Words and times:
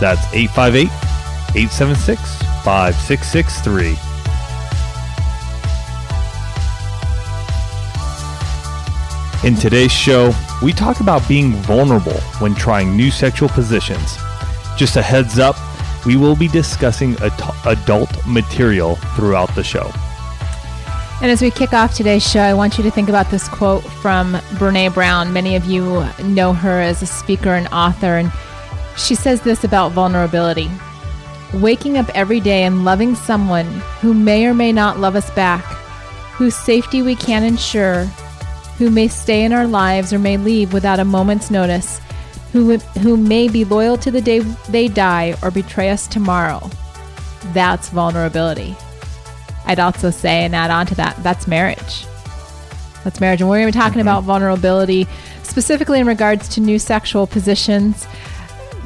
that's 0.00 0.26
858 0.32 0.88
876 1.56 2.20
5663. 2.64 3.96
In 9.44 9.54
today's 9.54 9.92
show, 9.92 10.32
we 10.62 10.72
talk 10.72 11.00
about 11.00 11.26
being 11.28 11.52
vulnerable 11.52 12.20
when 12.40 12.54
trying 12.54 12.96
new 12.96 13.10
sexual 13.10 13.48
positions. 13.48 14.18
Just 14.76 14.96
a 14.96 15.02
heads 15.02 15.38
up, 15.38 15.56
we 16.04 16.16
will 16.16 16.34
be 16.34 16.48
discussing 16.48 17.16
adult 17.64 18.10
material 18.26 18.96
throughout 19.14 19.54
the 19.54 19.62
show. 19.62 19.92
And 21.20 21.30
as 21.30 21.40
we 21.42 21.50
kick 21.50 21.72
off 21.72 21.94
today's 21.94 22.28
show, 22.28 22.40
I 22.40 22.54
want 22.54 22.78
you 22.78 22.84
to 22.84 22.90
think 22.90 23.08
about 23.08 23.30
this 23.30 23.48
quote 23.48 23.84
from 23.84 24.34
Brene 24.58 24.92
Brown. 24.94 25.32
Many 25.32 25.56
of 25.56 25.64
you 25.64 26.04
know 26.24 26.52
her 26.52 26.80
as 26.80 27.02
a 27.02 27.06
speaker 27.06 27.50
and 27.50 27.66
author, 27.68 28.18
and 28.18 28.32
she 28.98 29.14
says 29.14 29.40
this 29.42 29.64
about 29.64 29.92
vulnerability 29.92 30.70
waking 31.54 31.96
up 31.96 32.08
every 32.14 32.40
day 32.40 32.64
and 32.64 32.84
loving 32.84 33.14
someone 33.14 33.66
who 34.00 34.12
may 34.12 34.46
or 34.46 34.54
may 34.54 34.72
not 34.72 34.98
love 34.98 35.16
us 35.16 35.30
back, 35.30 35.64
whose 36.34 36.54
safety 36.54 37.02
we 37.02 37.14
can't 37.14 37.44
ensure, 37.44 38.04
who 38.76 38.90
may 38.90 39.08
stay 39.08 39.44
in 39.44 39.52
our 39.52 39.66
lives 39.66 40.12
or 40.12 40.18
may 40.18 40.36
leave 40.36 40.72
without 40.72 41.00
a 41.00 41.04
moment's 41.04 41.50
notice, 41.50 42.00
who, 42.52 42.76
who 42.76 43.16
may 43.16 43.48
be 43.48 43.64
loyal 43.64 43.96
to 43.98 44.10
the 44.10 44.20
day 44.20 44.40
they 44.68 44.88
die 44.88 45.34
or 45.42 45.50
betray 45.50 45.90
us 45.90 46.06
tomorrow. 46.06 46.70
That's 47.52 47.88
vulnerability. 47.88 48.76
I'd 49.64 49.80
also 49.80 50.10
say, 50.10 50.44
and 50.44 50.54
add 50.54 50.70
on 50.70 50.86
to 50.86 50.94
that, 50.96 51.22
that's 51.22 51.46
marriage. 51.46 52.06
That's 53.04 53.20
marriage. 53.20 53.40
And 53.40 53.50
we're 53.50 53.60
going 53.60 53.72
to 53.72 53.76
be 53.76 53.80
talking 53.80 53.98
mm-hmm. 53.98 54.08
about 54.08 54.24
vulnerability 54.24 55.06
specifically 55.42 56.00
in 56.00 56.06
regards 56.06 56.48
to 56.50 56.60
new 56.60 56.78
sexual 56.78 57.26
positions. 57.26 58.06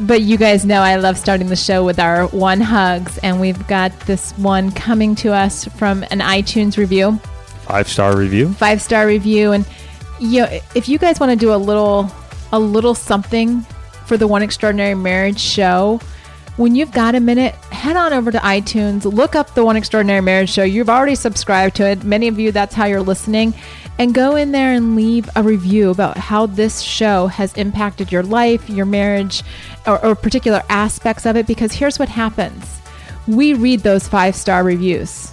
But 0.00 0.22
you 0.22 0.36
guys 0.36 0.64
know 0.64 0.80
I 0.80 0.96
love 0.96 1.18
starting 1.18 1.48
the 1.48 1.56
show 1.56 1.84
with 1.84 1.98
our 1.98 2.26
one 2.28 2.60
hugs, 2.60 3.18
and 3.18 3.40
we've 3.40 3.66
got 3.68 3.98
this 4.00 4.32
one 4.32 4.72
coming 4.72 5.14
to 5.16 5.32
us 5.32 5.64
from 5.64 6.02
an 6.04 6.20
iTunes 6.20 6.76
review. 6.76 7.18
Five 7.66 7.88
star 7.88 8.16
review. 8.16 8.52
Five 8.54 8.82
star 8.82 9.06
review, 9.06 9.52
and 9.52 9.66
you 10.20 10.42
know, 10.42 10.60
if 10.74 10.88
you 10.88 10.98
guys 10.98 11.20
want 11.20 11.30
to 11.30 11.36
do 11.36 11.54
a 11.54 11.56
little, 11.56 12.10
a 12.52 12.58
little 12.58 12.94
something 12.94 13.60
for 14.06 14.16
the 14.16 14.26
One 14.26 14.42
Extraordinary 14.42 14.94
Marriage 14.94 15.40
show, 15.40 16.00
when 16.56 16.74
you've 16.74 16.92
got 16.92 17.14
a 17.14 17.20
minute, 17.20 17.54
head 17.70 17.96
on 17.96 18.12
over 18.12 18.30
to 18.30 18.38
iTunes, 18.38 19.04
look 19.10 19.34
up 19.34 19.54
the 19.54 19.64
One 19.64 19.76
Extraordinary 19.76 20.20
Marriage 20.20 20.50
Show. 20.50 20.64
You've 20.64 20.90
already 20.90 21.14
subscribed 21.14 21.76
to 21.76 21.86
it. 21.88 22.04
Many 22.04 22.28
of 22.28 22.38
you, 22.38 22.52
that's 22.52 22.74
how 22.74 22.84
you're 22.84 23.00
listening. 23.00 23.54
And 23.98 24.14
go 24.14 24.36
in 24.36 24.52
there 24.52 24.72
and 24.72 24.96
leave 24.96 25.28
a 25.36 25.42
review 25.42 25.90
about 25.90 26.16
how 26.16 26.46
this 26.46 26.80
show 26.80 27.26
has 27.28 27.52
impacted 27.54 28.10
your 28.10 28.22
life, 28.22 28.68
your 28.68 28.86
marriage, 28.86 29.42
or, 29.86 30.04
or 30.04 30.14
particular 30.14 30.62
aspects 30.68 31.26
of 31.26 31.36
it. 31.36 31.46
Because 31.46 31.72
here's 31.72 31.98
what 31.98 32.08
happens 32.08 32.80
we 33.28 33.54
read 33.54 33.80
those 33.80 34.08
five 34.08 34.34
star 34.34 34.64
reviews 34.64 35.32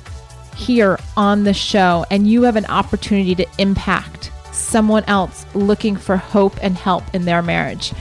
here 0.56 1.00
on 1.18 1.44
the 1.44 1.54
show, 1.54 2.06
and 2.12 2.28
you 2.28 2.44
have 2.44 2.58
an 2.58 2.66
opportunity 2.66 3.34
to 3.34 3.48
impact 3.58 4.32
someone 4.52 5.04
else 5.06 5.46
looking 5.56 5.96
for 5.96 6.18
hope 6.18 6.54
and 6.62 6.76
help 6.76 7.04
in 7.16 7.26
their 7.26 7.42
marriage 7.42 7.94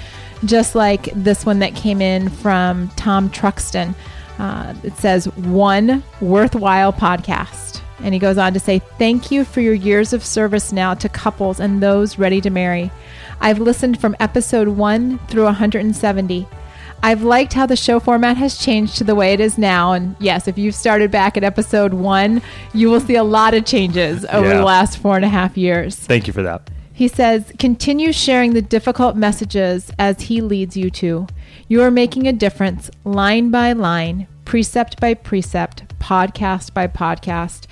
just 0.44 0.74
like 0.74 1.08
this 1.14 1.44
one 1.44 1.58
that 1.60 1.74
came 1.74 2.00
in 2.00 2.28
from 2.28 2.88
Tom 2.90 3.30
Truxton. 3.30 3.94
Uh, 4.38 4.74
it 4.84 4.96
says, 4.96 5.26
one 5.36 6.02
worthwhile 6.20 6.92
podcast. 6.92 7.77
And 8.02 8.14
he 8.14 8.20
goes 8.20 8.38
on 8.38 8.52
to 8.54 8.60
say, 8.60 8.80
Thank 8.98 9.30
you 9.30 9.44
for 9.44 9.60
your 9.60 9.74
years 9.74 10.12
of 10.12 10.24
service 10.24 10.72
now 10.72 10.94
to 10.94 11.08
couples 11.08 11.60
and 11.60 11.82
those 11.82 12.18
ready 12.18 12.40
to 12.40 12.50
marry. 12.50 12.90
I've 13.40 13.58
listened 13.58 14.00
from 14.00 14.16
episode 14.20 14.68
1 14.68 15.18
through 15.28 15.44
170. 15.44 16.48
I've 17.02 17.22
liked 17.22 17.52
how 17.52 17.66
the 17.66 17.76
show 17.76 18.00
format 18.00 18.36
has 18.38 18.58
changed 18.58 18.98
to 18.98 19.04
the 19.04 19.14
way 19.14 19.32
it 19.32 19.40
is 19.40 19.56
now. 19.56 19.92
And 19.92 20.16
yes, 20.18 20.48
if 20.48 20.58
you've 20.58 20.74
started 20.74 21.10
back 21.10 21.36
at 21.36 21.44
episode 21.44 21.94
1, 21.94 22.42
you 22.74 22.90
will 22.90 23.00
see 23.00 23.14
a 23.14 23.22
lot 23.22 23.54
of 23.54 23.64
changes 23.64 24.24
over 24.26 24.48
yeah. 24.48 24.56
the 24.58 24.64
last 24.64 24.98
four 24.98 25.14
and 25.14 25.24
a 25.24 25.28
half 25.28 25.56
years. 25.56 25.96
Thank 25.96 26.26
you 26.26 26.32
for 26.32 26.42
that. 26.42 26.68
He 26.92 27.06
says, 27.06 27.52
continue 27.60 28.12
sharing 28.12 28.54
the 28.54 28.62
difficult 28.62 29.14
messages 29.14 29.92
as 30.00 30.22
he 30.22 30.40
leads 30.40 30.76
you 30.76 30.90
to. 30.90 31.28
You 31.68 31.82
are 31.82 31.92
making 31.92 32.26
a 32.26 32.32
difference 32.32 32.90
line 33.04 33.52
by 33.52 33.72
line, 33.72 34.26
precept 34.44 35.00
by 35.00 35.14
precept, 35.14 35.87
podcast 35.98 36.74
by 36.74 36.86
podcast. 36.86 37.66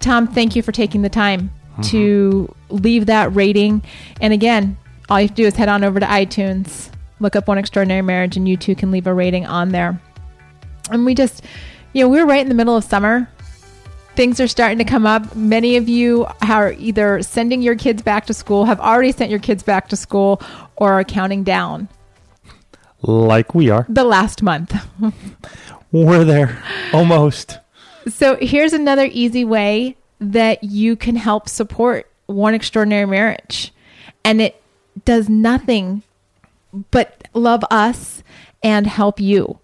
Tom, 0.00 0.26
thank 0.26 0.54
you 0.54 0.62
for 0.62 0.72
taking 0.72 1.02
the 1.02 1.08
time 1.08 1.50
mm-hmm. 1.72 1.82
to 1.82 2.54
leave 2.68 3.06
that 3.06 3.34
rating. 3.34 3.82
And 4.20 4.32
again, 4.32 4.76
all 5.08 5.20
you 5.20 5.26
have 5.26 5.36
to 5.36 5.42
do 5.42 5.46
is 5.46 5.56
head 5.56 5.68
on 5.68 5.84
over 5.84 5.98
to 6.00 6.06
iTunes, 6.06 6.90
look 7.20 7.34
up 7.36 7.48
One 7.48 7.58
Extraordinary 7.58 8.02
Marriage, 8.02 8.36
and 8.36 8.48
you 8.48 8.56
too 8.56 8.74
can 8.74 8.90
leave 8.90 9.06
a 9.06 9.14
rating 9.14 9.46
on 9.46 9.70
there. 9.70 10.00
And 10.90 11.04
we 11.04 11.14
just, 11.14 11.44
you 11.92 12.02
know, 12.02 12.08
we're 12.08 12.26
right 12.26 12.40
in 12.40 12.48
the 12.48 12.54
middle 12.54 12.76
of 12.76 12.84
summer 12.84 13.28
things 14.18 14.40
are 14.40 14.48
starting 14.48 14.78
to 14.78 14.84
come 14.84 15.06
up. 15.06 15.36
Many 15.36 15.76
of 15.76 15.88
you 15.88 16.26
are 16.42 16.72
either 16.72 17.22
sending 17.22 17.62
your 17.62 17.76
kids 17.76 18.02
back 18.02 18.26
to 18.26 18.34
school, 18.34 18.64
have 18.64 18.80
already 18.80 19.12
sent 19.12 19.30
your 19.30 19.38
kids 19.38 19.62
back 19.62 19.88
to 19.90 19.96
school, 19.96 20.42
or 20.74 20.94
are 20.94 21.04
counting 21.04 21.44
down. 21.44 21.88
Like 23.00 23.54
we 23.54 23.70
are. 23.70 23.86
The 23.88 24.02
last 24.02 24.42
month. 24.42 24.74
We're 25.92 26.24
there. 26.24 26.60
Almost. 26.92 27.60
So 28.08 28.36
here's 28.40 28.72
another 28.72 29.08
easy 29.10 29.44
way 29.44 29.96
that 30.20 30.64
you 30.64 30.96
can 30.96 31.16
help 31.16 31.48
support 31.48 32.10
one 32.26 32.54
extraordinary 32.54 33.06
marriage. 33.06 33.72
And 34.24 34.40
it 34.40 34.60
does 35.04 35.28
nothing 35.28 36.02
but 36.90 37.28
love 37.34 37.64
us 37.70 38.22
and 38.62 38.86
help 38.86 39.20
you. 39.20 39.58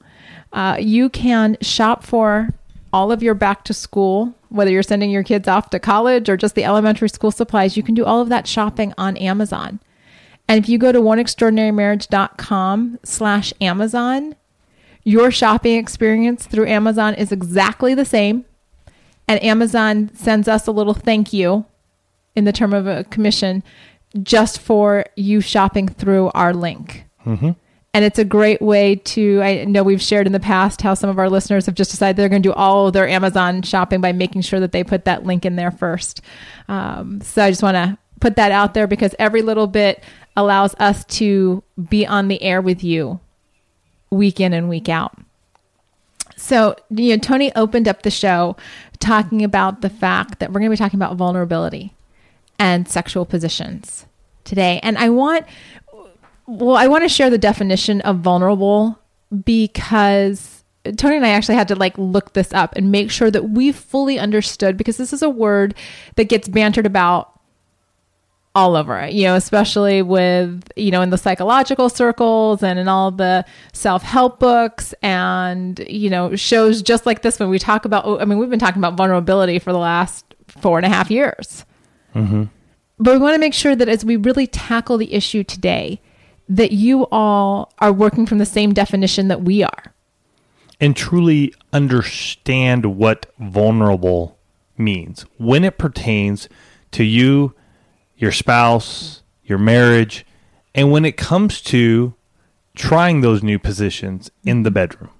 Uh, 0.53 0.77
you 0.78 1.09
can 1.09 1.56
shop 1.60 2.05
for 2.05 2.50
all 2.93 3.10
of 3.10 3.22
your 3.22 3.34
back 3.34 3.65
to 3.65 3.75
school 3.75 4.34
whether 4.55 4.71
you're 4.71 4.84
sending 4.84 5.11
your 5.11 5.25
kids 5.25 5.49
off 5.49 5.71
to 5.71 5.81
college 5.81 6.28
or 6.28 6.37
just 6.37 6.55
the 6.55 6.62
elementary 6.62 7.09
school 7.09 7.32
supplies, 7.32 7.76
you 7.76 7.82
can 7.82 7.94
do 7.94 8.05
all 8.05 8.21
of 8.21 8.28
that 8.28 8.47
shopping 8.47 8.94
on 8.97 9.16
Amazon. 9.16 9.81
And 10.47 10.62
if 10.62 10.69
you 10.69 10.78
go 10.78 10.93
to 10.93 11.00
oneextraordinarymarriage.com 11.00 13.00
slash 13.03 13.53
Amazon, 13.61 14.37
your 15.04 15.31
shopping 15.31 15.76
experience 15.76 16.47
through 16.47 16.66
Amazon 16.66 17.15
is 17.15 17.31
exactly 17.31 17.94
the 17.94 18.04
same. 18.04 18.44
And 19.28 19.42
Amazon 19.42 20.10
sends 20.15 20.48
us 20.48 20.66
a 20.66 20.72
little 20.72 20.94
thank 20.94 21.32
you 21.32 21.66
in 22.34 22.44
the 22.44 22.53
term 22.53 22.72
of 22.72 22.87
a 22.87 23.04
commission 23.04 23.62
just 24.22 24.59
for 24.59 25.04
you 25.16 25.41
shopping 25.41 25.88
through 25.88 26.31
our 26.34 26.53
link. 26.53 27.04
Mm-hmm. 27.25 27.50
And 27.94 28.04
it's 28.04 28.19
a 28.19 28.25
great 28.25 28.60
way 28.60 28.97
to, 28.97 29.41
I 29.41 29.64
know 29.64 29.84
we've 29.84 30.03
shared 30.03 30.26
in 30.26 30.32
the 30.32 30.41
past 30.41 30.82
how 30.82 30.94
some 30.94 31.09
of 31.09 31.19
our 31.19 31.31
listeners 31.31 31.66
have 31.66 31.76
just 31.76 31.93
decided 31.93 32.16
they're 32.16 32.28
going 32.28 32.43
to 32.43 32.48
do 32.48 32.53
all 32.53 32.91
their 32.91 33.09
Amazon 33.09 33.62
shopping 33.62 34.00
by 34.00 34.12
making 34.12 34.43
sure 34.43 34.59
that 34.59 34.72
they 34.72 34.82
put 34.82 35.04
that 35.04 35.25
link 35.25 35.47
in 35.47 35.54
there 35.54 35.70
first. 35.70 36.20
Um, 36.66 37.20
so 37.20 37.44
I 37.44 37.50
just 37.50 37.62
want 37.62 37.76
to 37.76 37.97
put 38.20 38.34
that 38.37 38.50
out 38.50 38.75
there 38.75 38.88
because 38.88 39.14
every 39.19 39.43
little 39.43 39.69
bit 39.69 40.03
allows 40.37 40.75
us 40.81 41.04
to 41.04 41.62
be 41.88 42.04
on 42.04 42.26
the 42.26 42.43
air 42.43 42.60
with 42.60 42.82
you 42.82 43.20
week 44.14 44.41
in 44.41 44.52
and 44.52 44.69
week 44.69 44.88
out. 44.88 45.16
So, 46.36 46.76
you 46.90 47.11
know, 47.11 47.19
Tony 47.19 47.55
opened 47.55 47.88
up 47.88 48.02
the 48.02 48.11
show 48.11 48.56
talking 48.99 49.44
about 49.44 49.81
the 49.81 49.90
fact 49.90 50.38
that 50.40 50.50
we're 50.50 50.61
going 50.61 50.70
to 50.70 50.76
be 50.76 50.76
talking 50.76 50.99
about 50.99 51.16
vulnerability 51.16 51.94
and 52.58 52.88
sexual 52.88 53.25
positions 53.25 54.06
today. 54.44 54.81
And 54.82 54.99
I 54.99 55.11
want 55.11 55.46
well, 56.46 56.76
I 56.76 56.88
want 56.88 57.05
to 57.05 57.08
share 57.08 57.31
the 57.31 57.38
definition 57.38 58.00
of 58.02 58.19
vulnerable 58.19 58.99
because 59.44 60.64
Tony 60.96 61.16
and 61.16 61.25
I 61.25 61.31
actually 61.31 61.55
had 61.55 61.69
to 61.69 61.75
like 61.75 61.96
look 61.96 62.34
this 62.34 62.52
up 62.52 62.76
and 62.76 62.93
make 62.93 63.11
sure 63.11 63.31
that 63.31 63.50
we 63.50 63.72
fully 63.72 64.19
understood 64.19 64.76
because 64.76 64.99
this 64.99 65.12
is 65.12 65.22
a 65.22 65.31
word 65.31 65.75
that 66.16 66.25
gets 66.25 66.49
bantered 66.49 66.84
about 66.84 67.33
all 68.54 68.76
over, 68.76 68.98
it, 69.00 69.12
you 69.12 69.24
know, 69.24 69.34
especially 69.34 70.00
with, 70.02 70.62
you 70.76 70.90
know, 70.90 71.02
in 71.02 71.10
the 71.10 71.18
psychological 71.18 71.88
circles 71.88 72.62
and 72.62 72.78
in 72.78 72.86
all 72.86 73.10
the 73.10 73.44
self 73.72 74.02
help 74.02 74.38
books 74.38 74.94
and, 75.02 75.84
you 75.88 76.08
know, 76.08 76.36
shows 76.36 76.80
just 76.80 77.04
like 77.04 77.22
this 77.22 77.40
when 77.40 77.48
we 77.50 77.58
talk 77.58 77.84
about, 77.84 78.20
I 78.20 78.24
mean, 78.24 78.38
we've 78.38 78.50
been 78.50 78.60
talking 78.60 78.80
about 78.80 78.94
vulnerability 78.94 79.58
for 79.58 79.72
the 79.72 79.78
last 79.78 80.24
four 80.46 80.78
and 80.78 80.86
a 80.86 80.88
half 80.88 81.10
years. 81.10 81.64
Mm-hmm. 82.14 82.44
But 82.98 83.12
we 83.14 83.18
want 83.18 83.34
to 83.34 83.40
make 83.40 83.54
sure 83.54 83.74
that 83.74 83.88
as 83.88 84.04
we 84.04 84.16
really 84.16 84.46
tackle 84.46 84.98
the 84.98 85.12
issue 85.12 85.42
today, 85.42 86.00
that 86.48 86.70
you 86.70 87.08
all 87.10 87.72
are 87.80 87.92
working 87.92 88.24
from 88.24 88.38
the 88.38 88.46
same 88.46 88.72
definition 88.72 89.28
that 89.28 89.42
we 89.42 89.64
are. 89.64 89.92
and 90.80 90.96
truly 90.96 91.54
understand 91.72 92.84
what 92.96 93.26
vulnerable 93.38 94.36
means 94.76 95.24
when 95.38 95.64
it 95.64 95.78
pertains 95.78 96.48
to 96.90 97.04
you, 97.04 97.54
your 98.25 98.32
spouse, 98.32 99.23
your 99.44 99.59
marriage, 99.59 100.25
and 100.75 100.91
when 100.91 101.05
it 101.05 101.19
comes 101.19 101.61
to 101.61 102.15
trying 102.75 103.21
those 103.21 103.43
new 103.43 103.59
positions 103.59 104.31
in 104.44 104.62
the 104.62 104.71
bedroom. 104.71 105.11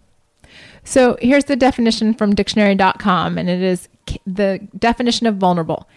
So 0.85 1.19
here's 1.21 1.45
the 1.45 1.55
definition 1.55 2.15
from 2.15 2.35
dictionary.com, 2.35 3.37
and 3.37 3.51
it 3.51 3.62
is 3.62 3.89
the 4.27 4.67
definition 4.77 5.27
of 5.27 5.37
vulnerable 5.37 5.89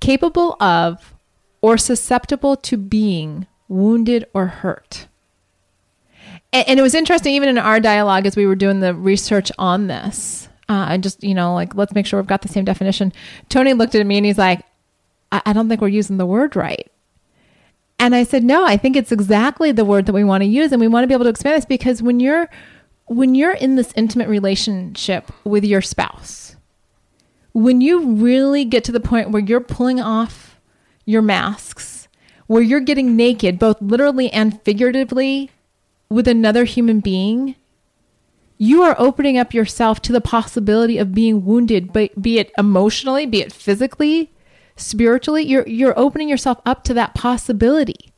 capable 0.00 0.56
of 0.60 1.14
or 1.62 1.78
susceptible 1.78 2.56
to 2.56 2.76
being 2.76 3.46
wounded 3.68 4.26
or 4.34 4.46
hurt. 4.46 5.06
And, 6.52 6.68
and 6.68 6.80
it 6.80 6.82
was 6.82 6.94
interesting, 6.94 7.34
even 7.34 7.48
in 7.48 7.58
our 7.58 7.80
dialogue 7.80 8.26
as 8.26 8.36
we 8.36 8.46
were 8.46 8.56
doing 8.56 8.80
the 8.80 8.94
research 8.94 9.52
on 9.58 9.86
this. 9.86 10.48
Uh, 10.68 10.86
and 10.90 11.02
just, 11.02 11.22
you 11.22 11.34
know, 11.34 11.54
like, 11.54 11.74
let's 11.74 11.94
make 11.94 12.06
sure 12.06 12.18
we've 12.18 12.26
got 12.26 12.42
the 12.42 12.48
same 12.48 12.64
definition. 12.64 13.12
Tony 13.48 13.74
looked 13.74 13.94
at 13.94 14.06
me 14.06 14.16
and 14.16 14.26
he's 14.26 14.38
like, 14.38 14.62
I, 15.34 15.42
I 15.46 15.52
don't 15.52 15.68
think 15.68 15.80
we're 15.80 15.88
using 15.88 16.16
the 16.16 16.26
word 16.26 16.54
right. 16.54 16.90
And 17.98 18.14
I 18.14 18.22
said, 18.22 18.44
no, 18.44 18.64
I 18.64 18.76
think 18.76 18.96
it's 18.96 19.12
exactly 19.12 19.72
the 19.72 19.84
word 19.84 20.06
that 20.06 20.12
we 20.12 20.24
want 20.24 20.42
to 20.42 20.48
use. 20.48 20.72
And 20.72 20.80
we 20.80 20.88
want 20.88 21.04
to 21.04 21.08
be 21.08 21.14
able 21.14 21.24
to 21.24 21.30
expand 21.30 21.56
this 21.56 21.66
because 21.66 22.02
when 22.02 22.20
you're, 22.20 22.48
when 23.06 23.34
you're 23.34 23.52
in 23.52 23.76
this 23.76 23.92
intimate 23.96 24.28
relationship 24.28 25.30
with 25.44 25.64
your 25.64 25.82
spouse, 25.82 26.56
when 27.52 27.80
you 27.80 28.12
really 28.14 28.64
get 28.64 28.84
to 28.84 28.92
the 28.92 29.00
point 29.00 29.30
where 29.30 29.42
you're 29.42 29.60
pulling 29.60 30.00
off 30.00 30.60
your 31.04 31.22
masks, 31.22 32.08
where 32.46 32.62
you're 32.62 32.80
getting 32.80 33.16
naked, 33.16 33.58
both 33.58 33.80
literally 33.80 34.30
and 34.32 34.60
figuratively, 34.62 35.50
with 36.08 36.28
another 36.28 36.64
human 36.64 37.00
being, 37.00 37.56
you 38.58 38.82
are 38.82 38.96
opening 38.98 39.38
up 39.38 39.54
yourself 39.54 40.00
to 40.02 40.12
the 40.12 40.20
possibility 40.20 40.98
of 40.98 41.14
being 41.14 41.44
wounded, 41.44 41.92
be 41.92 42.38
it 42.38 42.52
emotionally, 42.58 43.26
be 43.26 43.40
it 43.40 43.52
physically, 43.52 44.30
spiritually. 44.76 45.44
You're 45.44 45.66
you're 45.66 45.98
opening 45.98 46.28
yourself 46.28 46.60
up 46.64 46.84
to 46.84 46.94
that 46.94 47.14
possibility. 47.14 48.12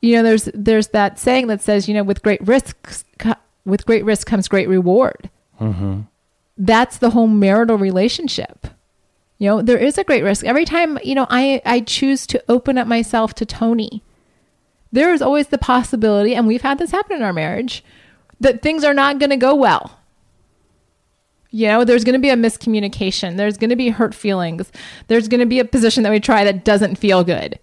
You 0.00 0.16
know, 0.16 0.22
there's 0.22 0.48
there's 0.54 0.88
that 0.88 1.18
saying 1.18 1.46
that 1.46 1.62
says, 1.62 1.88
you 1.88 1.94
know, 1.94 2.02
with 2.02 2.22
great 2.22 2.46
risks, 2.46 3.04
with 3.64 3.86
great 3.86 4.04
risk 4.04 4.26
comes 4.26 4.48
great 4.48 4.68
reward. 4.68 5.30
Mm-hmm. 5.60 6.02
That's 6.56 6.98
the 6.98 7.10
whole 7.10 7.26
marital 7.26 7.78
relationship. 7.78 8.66
You 9.38 9.48
know, 9.48 9.62
there 9.62 9.78
is 9.78 9.98
a 9.98 10.04
great 10.04 10.22
risk. 10.22 10.44
Every 10.44 10.64
time, 10.64 10.98
you 11.02 11.14
know, 11.14 11.26
I 11.30 11.60
I 11.64 11.80
choose 11.80 12.26
to 12.28 12.42
open 12.48 12.78
up 12.78 12.86
myself 12.86 13.34
to 13.34 13.46
Tony, 13.46 14.02
there 14.92 15.12
is 15.12 15.22
always 15.22 15.48
the 15.48 15.58
possibility, 15.58 16.34
and 16.34 16.46
we've 16.46 16.62
had 16.62 16.78
this 16.78 16.92
happen 16.92 17.16
in 17.16 17.22
our 17.22 17.32
marriage, 17.32 17.82
that 18.40 18.62
things 18.62 18.84
are 18.84 18.94
not 18.94 19.18
going 19.18 19.30
to 19.30 19.36
go 19.36 19.54
well. 19.54 19.98
You 21.54 21.68
know, 21.68 21.84
there's 21.84 22.02
going 22.02 22.14
to 22.14 22.18
be 22.18 22.30
a 22.30 22.36
miscommunication. 22.36 23.36
There's 23.36 23.56
going 23.56 23.70
to 23.70 23.76
be 23.76 23.90
hurt 23.90 24.12
feelings. 24.12 24.72
There's 25.06 25.28
going 25.28 25.38
to 25.38 25.46
be 25.46 25.60
a 25.60 25.64
position 25.64 26.02
that 26.02 26.10
we 26.10 26.18
try 26.18 26.42
that 26.42 26.64
doesn't 26.64 26.96
feel 26.96 27.22
good. 27.22 27.60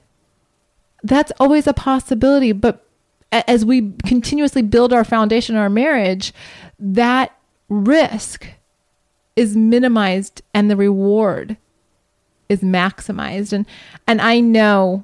That's 1.03 1.33
always 1.41 1.67
a 1.67 1.73
possibility. 1.73 2.53
But 2.53 2.87
as 3.33 3.65
we 3.65 3.91
continuously 4.05 4.61
build 4.61 4.93
our 4.93 5.03
foundation 5.03 5.57
our 5.57 5.69
marriage, 5.69 6.33
that 6.79 7.37
risk 7.67 8.47
is 9.35 9.57
minimized 9.57 10.41
and 10.53 10.71
the 10.71 10.77
reward 10.77 11.57
is 12.47 12.61
maximized. 12.61 13.51
And 13.51 13.65
and 14.07 14.21
I 14.21 14.39
know 14.39 15.03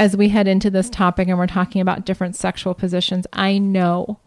as 0.00 0.16
we 0.16 0.30
head 0.30 0.48
into 0.48 0.70
this 0.70 0.90
topic 0.90 1.28
and 1.28 1.38
we're 1.38 1.46
talking 1.46 1.80
about 1.80 2.04
different 2.04 2.34
sexual 2.34 2.74
positions, 2.74 3.28
I 3.32 3.58
know 3.58 4.18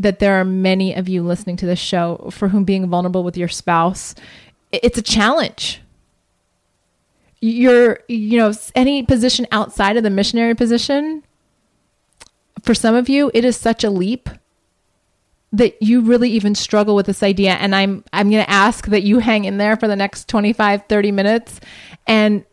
that 0.00 0.18
there 0.18 0.40
are 0.40 0.44
many 0.44 0.94
of 0.94 1.08
you 1.08 1.22
listening 1.22 1.56
to 1.56 1.66
this 1.66 1.78
show 1.78 2.28
for 2.30 2.48
whom 2.48 2.64
being 2.64 2.88
vulnerable 2.88 3.22
with 3.22 3.36
your 3.36 3.48
spouse 3.48 4.14
it's 4.82 4.98
a 4.98 5.02
challenge. 5.02 5.80
You're 7.40 8.00
you 8.08 8.38
know 8.38 8.52
any 8.74 9.02
position 9.02 9.46
outside 9.52 9.96
of 9.96 10.02
the 10.02 10.10
missionary 10.10 10.54
position 10.54 11.22
for 12.62 12.74
some 12.74 12.94
of 12.94 13.08
you 13.08 13.30
it 13.34 13.44
is 13.44 13.56
such 13.56 13.84
a 13.84 13.90
leap 13.90 14.30
that 15.52 15.80
you 15.82 16.00
really 16.00 16.30
even 16.30 16.54
struggle 16.54 16.96
with 16.96 17.06
this 17.06 17.22
idea. 17.22 17.52
And 17.52 17.74
i'm 17.74 18.02
i'm 18.12 18.30
going 18.30 18.44
to 18.44 18.50
ask 18.50 18.86
that 18.86 19.02
you 19.02 19.18
hang 19.18 19.44
in 19.44 19.58
there 19.58 19.76
for 19.76 19.86
the 19.86 19.96
next 19.96 20.28
25 20.28 20.84
30 20.88 21.12
minutes 21.12 21.60
and 22.06 22.44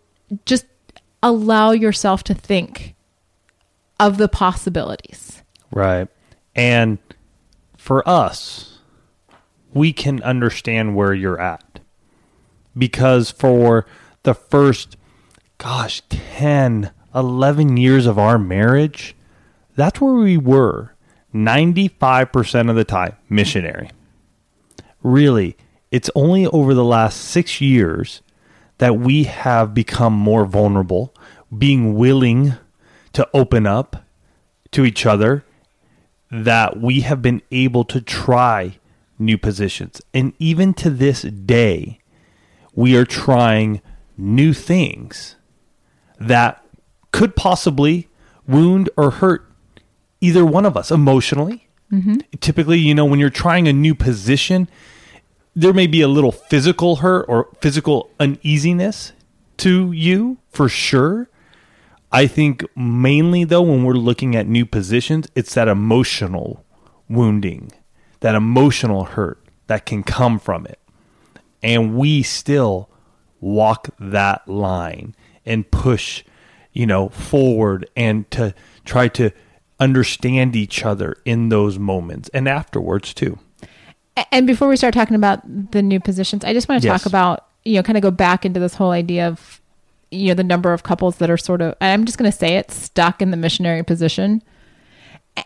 just 0.45 0.65
allow 1.23 1.71
yourself 1.71 2.23
to 2.25 2.33
think 2.33 2.95
of 3.99 4.17
the 4.17 4.27
possibilities. 4.27 5.41
Right. 5.71 6.09
And 6.55 6.97
for 7.81 8.07
us, 8.07 8.77
we 9.73 9.91
can 9.91 10.21
understand 10.21 10.95
where 10.95 11.15
you're 11.15 11.41
at. 11.41 11.79
Because 12.77 13.31
for 13.31 13.87
the 14.21 14.35
first, 14.35 14.97
gosh, 15.57 16.03
10, 16.07 16.91
11 17.15 17.77
years 17.77 18.05
of 18.05 18.19
our 18.19 18.37
marriage, 18.37 19.15
that's 19.75 19.99
where 19.99 20.13
we 20.13 20.37
were 20.37 20.93
95% 21.33 22.69
of 22.69 22.75
the 22.75 22.83
time 22.83 23.15
missionary. 23.27 23.89
Really, 25.01 25.57
it's 25.89 26.11
only 26.13 26.45
over 26.45 26.75
the 26.75 26.85
last 26.85 27.19
six 27.19 27.61
years 27.61 28.21
that 28.77 28.99
we 28.99 29.23
have 29.23 29.73
become 29.73 30.13
more 30.13 30.45
vulnerable, 30.45 31.15
being 31.57 31.95
willing 31.95 32.53
to 33.13 33.27
open 33.33 33.65
up 33.65 34.05
to 34.69 34.85
each 34.85 35.07
other 35.07 35.43
that 36.31 36.79
we 36.79 37.01
have 37.01 37.21
been 37.21 37.41
able 37.51 37.83
to 37.85 38.01
try 38.01 38.79
new 39.19 39.37
positions. 39.37 40.01
And 40.13 40.33
even 40.39 40.73
to 40.75 40.89
this 40.89 41.21
day, 41.21 41.99
we 42.73 42.95
are 42.95 43.05
trying 43.05 43.81
new 44.17 44.53
things 44.53 45.35
that 46.19 46.63
could 47.11 47.35
possibly 47.35 48.07
wound 48.47 48.89
or 48.95 49.11
hurt 49.11 49.51
either 50.21 50.45
one 50.45 50.65
of 50.65 50.77
us 50.77 50.91
emotionally. 50.91 51.67
Mm-hmm. 51.91 52.17
Typically, 52.39 52.79
you 52.79 52.95
know, 52.95 53.05
when 53.05 53.19
you're 53.19 53.29
trying 53.29 53.67
a 53.67 53.73
new 53.73 53.93
position, 53.93 54.69
there 55.55 55.73
may 55.73 55.87
be 55.87 56.01
a 56.01 56.07
little 56.07 56.31
physical 56.31 56.97
hurt 56.97 57.25
or 57.27 57.49
physical 57.59 58.09
uneasiness 58.19 59.11
to 59.57 59.91
you 59.91 60.37
for 60.49 60.69
sure. 60.69 61.27
I 62.11 62.27
think 62.27 62.65
mainly 62.75 63.43
though 63.43 63.61
when 63.61 63.83
we're 63.83 63.93
looking 63.93 64.35
at 64.35 64.47
new 64.47 64.65
positions, 64.65 65.27
it's 65.35 65.53
that 65.53 65.67
emotional 65.67 66.65
wounding, 67.09 67.71
that 68.19 68.35
emotional 68.35 69.05
hurt 69.05 69.43
that 69.67 69.85
can 69.85 70.03
come 70.03 70.39
from 70.39 70.65
it. 70.65 70.79
And 71.63 71.95
we 71.95 72.23
still 72.23 72.89
walk 73.39 73.89
that 73.99 74.47
line 74.47 75.15
and 75.45 75.69
push, 75.71 76.23
you 76.73 76.85
know, 76.85 77.09
forward 77.09 77.89
and 77.95 78.29
to 78.31 78.53
try 78.85 79.07
to 79.09 79.31
understand 79.79 80.55
each 80.55 80.83
other 80.85 81.15
in 81.25 81.49
those 81.49 81.79
moments 81.79 82.29
and 82.33 82.47
afterwards 82.47 83.13
too. 83.13 83.39
And 84.31 84.45
before 84.45 84.67
we 84.67 84.75
start 84.75 84.93
talking 84.93 85.15
about 85.15 85.71
the 85.71 85.81
new 85.81 85.99
positions, 85.99 86.43
I 86.43 86.53
just 86.53 86.67
want 86.67 86.81
to 86.81 86.87
Yes. 86.87 87.01
talk 87.01 87.07
about, 87.09 87.45
you 87.63 87.75
know, 87.75 87.83
kind 87.83 87.97
of 87.97 88.03
go 88.03 88.11
back 88.11 88.45
into 88.45 88.59
this 88.59 88.75
whole 88.75 88.91
idea 88.91 89.27
of, 89.27 89.60
you 90.11 90.29
know, 90.29 90.33
the 90.33 90.43
number 90.43 90.73
of 90.73 90.83
couples 90.83 91.17
that 91.17 91.29
are 91.29 91.37
sort 91.37 91.61
of, 91.61 91.75
I'm 91.81 92.05
just 92.05 92.17
going 92.17 92.29
to 92.31 92.37
say 92.37 92.55
it, 92.55 92.71
stuck 92.71 93.21
in 93.21 93.31
the 93.31 93.37
missionary 93.37 93.83
position. 93.83 94.43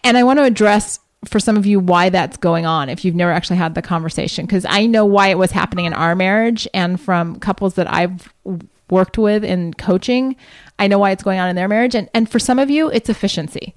And 0.03 0.17
I 0.17 0.24
want 0.24 0.39
to 0.39 0.43
address 0.43 1.00
for 1.25 1.39
some 1.39 1.57
of 1.57 1.65
you 1.65 1.79
why 1.79 2.10
that's 2.10 2.38
going 2.38 2.65
on 2.65 2.89
if 2.89 3.05
you've 3.05 3.15
never 3.15 3.31
actually 3.31 3.57
had 3.57 3.75
the 3.75 3.81
conversation. 3.81 4.45
Because 4.45 4.65
I 4.67 4.86
know 4.86 5.05
why 5.05 5.27
it 5.29 5.38
was 5.38 5.51
happening 5.51 5.86
in 5.86 5.93
our 5.93 6.15
marriage 6.15 6.67
and 6.74 7.00
from 7.00 7.39
couples 7.39 7.75
that 7.75 7.91
I've 7.91 8.34
worked 8.89 9.17
with 9.17 9.43
in 9.43 9.74
coaching, 9.75 10.36
I 10.77 10.88
know 10.88 11.00
why 11.00 11.12
it's 11.12 11.24
going 11.24 11.39
on 11.39 11.50
in 11.50 11.55
their 11.55 11.67
marriage. 11.67 11.95
And, 11.95 12.10
and 12.13 12.29
for 12.29 12.39
some 12.39 12.60
of 12.60 12.69
you, 12.69 12.89
it's 12.89 13.10
efficiency 13.10 13.75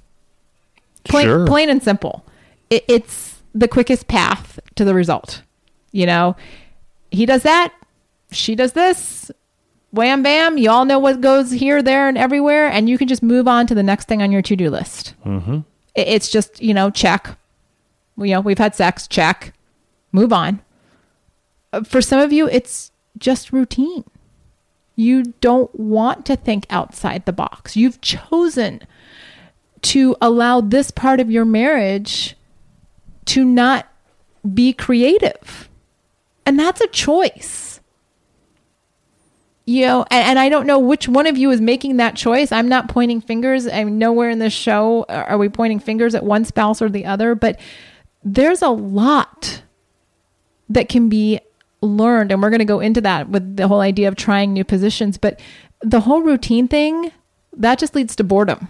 plain, 1.04 1.26
Sure. 1.26 1.46
plain 1.46 1.70
and 1.70 1.82
simple. 1.82 2.24
It, 2.70 2.84
it's 2.88 3.40
the 3.54 3.68
quickest 3.68 4.08
path 4.08 4.60
to 4.76 4.84
the 4.84 4.94
result. 4.94 5.42
You 5.90 6.06
know, 6.06 6.36
he 7.10 7.26
does 7.26 7.42
that, 7.42 7.72
she 8.30 8.54
does 8.54 8.74
this, 8.74 9.30
wham 9.90 10.22
bam. 10.22 10.58
You 10.58 10.70
all 10.70 10.84
know 10.84 10.98
what 10.98 11.20
goes 11.20 11.50
here, 11.50 11.82
there, 11.82 12.08
and 12.08 12.18
everywhere, 12.18 12.68
and 12.68 12.88
you 12.88 12.98
can 12.98 13.08
just 13.08 13.22
move 13.22 13.48
on 13.48 13.66
to 13.66 13.74
the 13.74 13.82
next 13.82 14.08
thing 14.08 14.22
on 14.22 14.32
your 14.32 14.42
to 14.42 14.56
do 14.56 14.70
list. 14.70 15.14
Mm-hmm. 15.24 15.60
It, 15.94 16.08
it's 16.08 16.30
just 16.30 16.62
you 16.62 16.74
know, 16.74 16.90
check. 16.90 17.36
You 18.16 18.34
know, 18.34 18.40
we've 18.40 18.58
had 18.58 18.74
sex, 18.74 19.06
check. 19.06 19.54
Move 20.12 20.32
on. 20.32 20.60
Uh, 21.72 21.84
For 21.84 22.00
some 22.00 22.20
of 22.20 22.32
you, 22.32 22.48
it's 22.48 22.90
just 23.18 23.52
routine. 23.52 24.04
You 24.96 25.34
don't 25.40 25.72
want 25.78 26.26
to 26.26 26.34
think 26.34 26.66
outside 26.70 27.24
the 27.24 27.32
box. 27.32 27.76
You've 27.76 28.00
chosen 28.00 28.80
to 29.82 30.16
allow 30.20 30.60
this 30.60 30.90
part 30.90 31.20
of 31.20 31.30
your 31.30 31.44
marriage 31.44 32.36
to 33.26 33.44
not 33.44 33.86
be 34.54 34.72
creative. 34.72 35.68
And 36.44 36.58
that's 36.58 36.80
a 36.80 36.88
choice. 36.88 37.67
You 39.68 39.82
know, 39.82 40.06
and, 40.10 40.28
and 40.30 40.38
I 40.38 40.48
don't 40.48 40.66
know 40.66 40.78
which 40.78 41.08
one 41.08 41.26
of 41.26 41.36
you 41.36 41.50
is 41.50 41.60
making 41.60 41.98
that 41.98 42.16
choice. 42.16 42.52
I'm 42.52 42.70
not 42.70 42.88
pointing 42.88 43.20
fingers. 43.20 43.66
I'm 43.68 43.98
nowhere 43.98 44.30
in 44.30 44.38
this 44.38 44.54
show 44.54 45.04
are 45.10 45.36
we 45.36 45.50
pointing 45.50 45.78
fingers 45.78 46.14
at 46.14 46.24
one 46.24 46.46
spouse 46.46 46.80
or 46.80 46.88
the 46.88 47.04
other, 47.04 47.34
but 47.34 47.60
there's 48.24 48.62
a 48.62 48.70
lot 48.70 49.62
that 50.70 50.88
can 50.88 51.10
be 51.10 51.40
learned 51.82 52.32
and 52.32 52.40
we're 52.40 52.48
going 52.48 52.60
to 52.60 52.64
go 52.64 52.80
into 52.80 53.02
that 53.02 53.28
with 53.28 53.58
the 53.58 53.68
whole 53.68 53.80
idea 53.80 54.08
of 54.08 54.16
trying 54.16 54.54
new 54.54 54.64
positions 54.64 55.16
but 55.16 55.38
the 55.80 56.00
whole 56.00 56.22
routine 56.22 56.66
thing 56.66 57.12
that 57.52 57.78
just 57.78 57.94
leads 57.94 58.16
to 58.16 58.24
boredom 58.24 58.66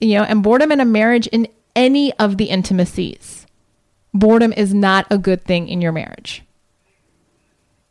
you 0.00 0.16
know 0.16 0.24
and 0.24 0.42
boredom 0.42 0.70
in 0.70 0.80
a 0.80 0.84
marriage 0.84 1.26
in 1.28 1.48
any 1.74 2.12
of 2.18 2.36
the 2.36 2.46
intimacies 2.46 3.46
boredom 4.12 4.52
is 4.52 4.74
not 4.74 5.06
a 5.10 5.16
good 5.16 5.42
thing 5.42 5.66
in 5.66 5.80
your 5.80 5.92
marriage 5.92 6.42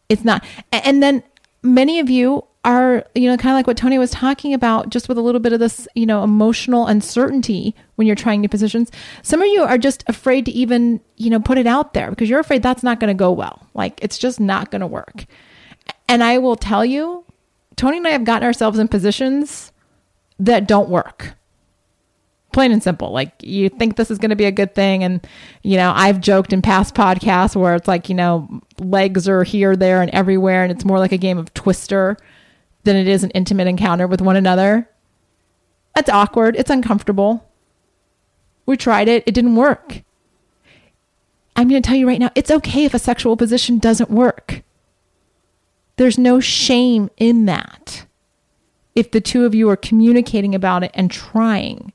it's 0.09 0.25
not 0.25 0.43
and 0.71 1.01
then 1.01 1.23
many 1.63 1.99
of 1.99 2.09
you 2.09 2.43
are 2.65 3.05
you 3.15 3.29
know 3.29 3.37
kind 3.37 3.51
of 3.51 3.55
like 3.55 3.67
what 3.67 3.77
tony 3.77 3.97
was 3.97 4.11
talking 4.11 4.53
about 4.53 4.89
just 4.89 5.07
with 5.07 5.17
a 5.17 5.21
little 5.21 5.39
bit 5.39 5.53
of 5.53 5.59
this 5.59 5.87
you 5.95 6.05
know 6.05 6.23
emotional 6.23 6.87
uncertainty 6.87 7.73
when 7.99 8.07
you're 8.07 8.15
trying 8.15 8.39
new 8.39 8.47
positions. 8.47 8.91
Some 9.23 9.41
of 9.41 9.49
you 9.49 9.63
are 9.63 9.77
just 9.77 10.05
afraid 10.07 10.45
to 10.45 10.51
even 10.51 11.01
you 11.17 11.29
know 11.29 11.41
put 11.41 11.57
it 11.57 11.67
out 11.67 11.93
there 11.93 12.09
because 12.09 12.29
you're 12.29 12.39
afraid 12.39 12.63
that's 12.63 12.81
not 12.81 13.01
going 13.01 13.09
to 13.09 13.13
go 13.13 13.29
well. 13.29 13.67
Like 13.73 13.99
it's 14.01 14.17
just 14.17 14.39
not 14.39 14.71
going 14.71 14.79
to 14.79 14.87
work. 14.87 15.25
And 16.07 16.23
i 16.23 16.37
will 16.37 16.55
tell 16.55 16.85
you 16.85 17.25
tony 17.75 17.97
and 17.97 18.07
i 18.07 18.11
have 18.11 18.23
gotten 18.23 18.45
ourselves 18.45 18.79
in 18.79 18.87
positions 18.87 19.71
that 20.39 20.67
don't 20.67 20.89
work 20.89 21.35
plain 22.51 22.71
and 22.71 22.81
simple 22.81 23.11
like 23.11 23.31
you 23.43 23.69
think 23.69 23.95
this 23.95 24.09
is 24.09 24.17
going 24.17 24.29
to 24.29 24.35
be 24.35 24.45
a 24.45 24.51
good 24.51 24.73
thing 24.73 25.03
and 25.03 25.25
you 25.61 25.77
know 25.77 25.93
i've 25.95 26.19
joked 26.19 26.51
in 26.51 26.61
past 26.61 26.95
podcasts 26.95 27.55
where 27.55 27.75
it's 27.75 27.87
like 27.87 28.09
you 28.09 28.15
know 28.15 28.47
legs 28.79 29.29
are 29.29 29.43
here 29.43 29.75
there 29.75 30.01
and 30.01 30.09
everywhere 30.11 30.63
and 30.63 30.71
it's 30.71 30.83
more 30.83 30.97
like 30.97 31.11
a 31.11 31.17
game 31.17 31.37
of 31.37 31.53
twister 31.53 32.17
than 32.83 32.95
it 32.95 33.07
is 33.07 33.23
an 33.23 33.31
intimate 33.31 33.67
encounter 33.67 34.07
with 34.07 34.21
one 34.21 34.35
another. 34.35 34.89
That's 35.95 36.09
awkward. 36.09 36.55
It's 36.55 36.69
uncomfortable. 36.69 37.47
We 38.65 38.77
tried 38.77 39.07
it, 39.07 39.23
it 39.25 39.33
didn't 39.33 39.55
work. 39.55 40.03
I'm 41.55 41.67
going 41.67 41.81
to 41.81 41.87
tell 41.87 41.97
you 41.97 42.07
right 42.07 42.19
now 42.19 42.31
it's 42.35 42.51
okay 42.51 42.85
if 42.85 42.93
a 42.93 42.99
sexual 42.99 43.35
position 43.35 43.79
doesn't 43.79 44.09
work. 44.09 44.61
There's 45.97 46.17
no 46.17 46.39
shame 46.39 47.09
in 47.17 47.45
that. 47.45 48.05
If 48.95 49.11
the 49.11 49.21
two 49.21 49.45
of 49.45 49.53
you 49.53 49.69
are 49.69 49.75
communicating 49.75 50.55
about 50.55 50.83
it 50.83 50.91
and 50.93 51.11
trying 51.11 51.91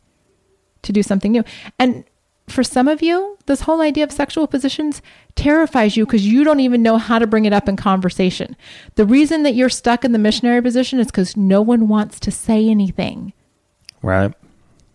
to 0.85 0.93
do 0.93 1.03
something 1.03 1.33
new. 1.33 1.45
And 1.79 2.05
for 2.49 2.63
some 2.63 2.89
of 2.89 3.03
you, 3.03 3.39
this 3.47 3.63
whole 3.63 3.81
idea 3.81 4.05
of 4.05 4.13
sexual 4.13 4.47
positions 4.47 5.01
terrifies 5.35 5.97
you 5.97 6.05
because 6.05 6.27
you 6.27 6.45
don't 6.45 6.61
even 6.61 6.83
know 6.83 6.99
how 6.99 7.19
to 7.19 7.27
bring 7.27 7.47
it 7.47 7.53
up 7.53 7.69
in 7.69 7.77
conversation. 7.77 8.57
The 8.97 9.07
reason 9.07 9.43
that 9.45 9.55
you're 9.55 9.71
stuck 9.71 10.05
in 10.05 10.13
the 10.13 10.19
missionary 10.19 10.61
position 10.63 10.99
is 10.99 11.07
because 11.07 11.37
no 11.37 11.63
one 11.63 11.89
wants 11.89 12.21
to 12.21 12.31
say 12.31 12.69
anything. 12.69 13.33
Right. 14.03 14.33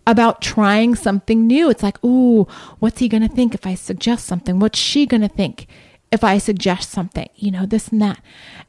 About 0.05 0.41
trying 0.41 0.95
something 0.95 1.47
new. 1.47 1.69
It's 1.69 1.83
like, 1.83 2.03
ooh, 2.03 2.47
what's 2.79 2.99
he 2.99 3.09
going 3.09 3.27
to 3.27 3.35
think 3.35 3.55
if 3.55 3.65
I 3.65 3.75
suggest 3.75 4.25
something? 4.25 4.59
What's 4.59 4.79
she 4.79 5.05
going 5.05 5.21
to 5.21 5.27
think 5.27 5.67
if 6.11 6.23
I 6.23 6.37
suggest 6.37 6.91
something? 6.91 7.29
You 7.35 7.51
know, 7.51 7.65
this 7.65 7.89
and 7.89 8.01
that. 8.01 8.19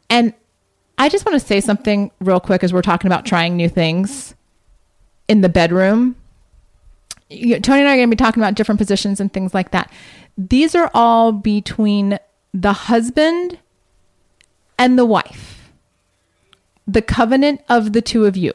And 0.08 0.32
I 0.96 1.08
just 1.08 1.24
want 1.24 1.40
to 1.40 1.46
say 1.46 1.60
something 1.60 2.10
real 2.20 2.40
quick 2.40 2.64
as 2.64 2.72
we're 2.72 2.82
talking 2.82 3.08
about 3.08 3.24
trying 3.24 3.56
new 3.56 3.68
things 3.68 4.34
in 5.28 5.42
the 5.42 5.48
bedroom 5.48 6.16
Tony 7.30 7.80
and 7.80 7.88
I 7.88 7.92
are 7.92 7.96
going 7.96 8.10
to 8.10 8.16
be 8.16 8.16
talking 8.16 8.42
about 8.42 8.54
different 8.54 8.80
positions 8.80 9.20
and 9.20 9.32
things 9.32 9.54
like 9.54 9.70
that. 9.70 9.92
These 10.36 10.74
are 10.74 10.90
all 10.92 11.32
between 11.32 12.18
the 12.52 12.72
husband 12.72 13.58
and 14.78 14.98
the 14.98 15.04
wife, 15.04 15.70
the 16.88 17.02
covenant 17.02 17.62
of 17.68 17.92
the 17.92 18.02
two 18.02 18.26
of 18.26 18.36
you. 18.36 18.52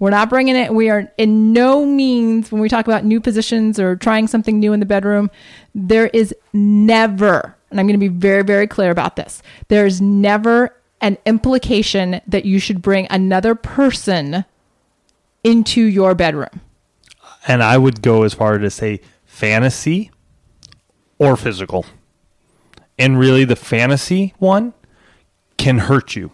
We're 0.00 0.10
not 0.10 0.30
bringing 0.30 0.56
it. 0.56 0.74
We 0.74 0.88
are 0.88 1.12
in 1.18 1.52
no 1.52 1.84
means, 1.84 2.50
when 2.50 2.60
we 2.60 2.68
talk 2.68 2.86
about 2.86 3.04
new 3.04 3.20
positions 3.20 3.78
or 3.78 3.94
trying 3.96 4.26
something 4.26 4.58
new 4.58 4.72
in 4.72 4.80
the 4.80 4.86
bedroom, 4.86 5.30
there 5.74 6.06
is 6.08 6.34
never, 6.52 7.54
and 7.70 7.78
I'm 7.78 7.86
going 7.86 8.00
to 8.00 8.08
be 8.08 8.08
very, 8.08 8.42
very 8.42 8.66
clear 8.66 8.90
about 8.90 9.16
this, 9.16 9.42
there's 9.68 10.00
never 10.00 10.74
an 11.02 11.18
implication 11.26 12.20
that 12.26 12.46
you 12.46 12.58
should 12.58 12.82
bring 12.82 13.06
another 13.10 13.54
person 13.54 14.44
into 15.44 15.82
your 15.82 16.14
bedroom 16.14 16.60
and 17.46 17.62
I 17.62 17.78
would 17.78 18.02
go 18.02 18.22
as 18.22 18.34
far 18.34 18.54
as 18.54 18.60
to 18.60 18.70
say 18.70 19.00
fantasy 19.24 20.10
or 21.18 21.36
physical. 21.36 21.86
And 22.98 23.18
really, 23.18 23.44
the 23.44 23.56
fantasy 23.56 24.34
one 24.38 24.74
can 25.56 25.78
hurt 25.78 26.16
you. 26.16 26.32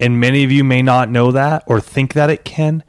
And 0.00 0.20
many 0.20 0.44
of 0.44 0.52
you 0.52 0.64
may 0.64 0.82
not 0.82 1.10
know 1.10 1.32
that 1.32 1.64
or 1.66 1.80
think 1.80 2.12
that 2.14 2.30
it 2.30 2.44
can, 2.44 2.82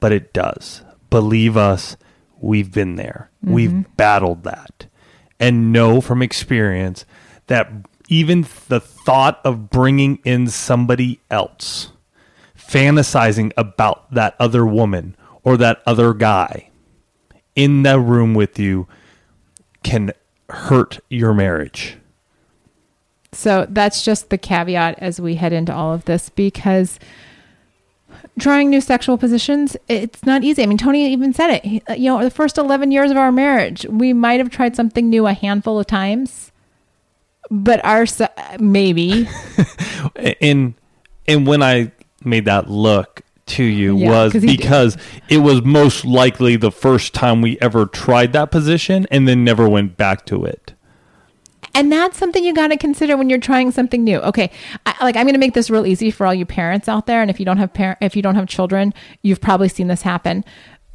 but 0.00 0.12
it 0.12 0.32
does. 0.32 0.82
Believe 1.10 1.56
us, 1.56 1.96
we've 2.40 2.72
been 2.72 2.96
there. 2.96 3.30
Mm-hmm. 3.44 3.54
We've 3.54 3.96
battled 3.96 4.44
that. 4.44 4.86
And 5.38 5.72
know 5.72 6.00
from 6.00 6.22
experience 6.22 7.04
that 7.46 7.70
even 8.08 8.46
the 8.68 8.80
thought 8.80 9.40
of 9.44 9.70
bringing 9.70 10.18
in 10.24 10.48
somebody 10.48 11.20
else, 11.30 11.92
fantasizing 12.58 13.52
about 13.56 14.12
that 14.12 14.34
other 14.38 14.66
woman 14.66 15.16
or 15.42 15.56
that 15.56 15.82
other 15.86 16.12
guy, 16.12 16.69
in 17.54 17.82
the 17.82 17.98
room 17.98 18.34
with 18.34 18.58
you 18.58 18.86
can 19.82 20.12
hurt 20.48 21.00
your 21.08 21.34
marriage. 21.34 21.96
So 23.32 23.66
that's 23.68 24.04
just 24.04 24.30
the 24.30 24.38
caveat 24.38 24.98
as 24.98 25.20
we 25.20 25.36
head 25.36 25.52
into 25.52 25.72
all 25.72 25.92
of 25.92 26.04
this 26.04 26.30
because 26.30 26.98
trying 28.38 28.70
new 28.70 28.80
sexual 28.80 29.18
positions, 29.18 29.76
it's 29.88 30.24
not 30.24 30.42
easy. 30.42 30.62
I 30.62 30.66
mean, 30.66 30.78
Tony 30.78 31.12
even 31.12 31.32
said 31.32 31.60
it. 31.62 31.82
Uh, 31.88 31.94
you 31.94 32.10
know, 32.10 32.22
the 32.22 32.30
first 32.30 32.58
11 32.58 32.90
years 32.90 33.10
of 33.10 33.16
our 33.16 33.30
marriage, 33.30 33.86
we 33.88 34.12
might 34.12 34.40
have 34.40 34.50
tried 34.50 34.74
something 34.74 35.08
new 35.08 35.26
a 35.26 35.32
handful 35.32 35.78
of 35.78 35.86
times, 35.86 36.50
but 37.50 37.84
our 37.84 38.04
uh, 38.18 38.28
maybe. 38.58 39.28
and 40.40 40.74
and 41.28 41.46
when 41.46 41.62
I 41.62 41.92
made 42.24 42.46
that 42.46 42.68
look, 42.68 43.22
to 43.50 43.64
you 43.64 43.96
yeah, 43.96 44.10
was 44.10 44.32
because 44.32 44.96
it 45.28 45.38
was 45.38 45.62
most 45.62 46.04
likely 46.04 46.56
the 46.56 46.70
first 46.70 47.14
time 47.14 47.42
we 47.42 47.58
ever 47.60 47.86
tried 47.86 48.32
that 48.32 48.50
position 48.50 49.06
and 49.10 49.26
then 49.26 49.44
never 49.44 49.68
went 49.68 49.96
back 49.96 50.24
to 50.26 50.44
it. 50.44 50.74
And 51.74 51.92
that's 51.92 52.18
something 52.18 52.44
you 52.44 52.52
got 52.52 52.68
to 52.68 52.76
consider 52.76 53.16
when 53.16 53.30
you're 53.30 53.38
trying 53.38 53.70
something 53.70 54.02
new. 54.02 54.18
Okay, 54.20 54.50
I, 54.86 54.94
like 55.04 55.16
I'm 55.16 55.24
going 55.24 55.34
to 55.34 55.40
make 55.40 55.54
this 55.54 55.70
real 55.70 55.86
easy 55.86 56.10
for 56.10 56.26
all 56.26 56.34
you 56.34 56.46
parents 56.46 56.88
out 56.88 57.06
there, 57.06 57.22
and 57.22 57.30
if 57.30 57.38
you 57.38 57.46
don't 57.46 57.58
have 57.58 57.72
parent, 57.72 57.98
if 58.00 58.16
you 58.16 58.22
don't 58.22 58.34
have 58.34 58.48
children, 58.48 58.92
you've 59.22 59.40
probably 59.40 59.68
seen 59.68 59.86
this 59.86 60.02
happen. 60.02 60.44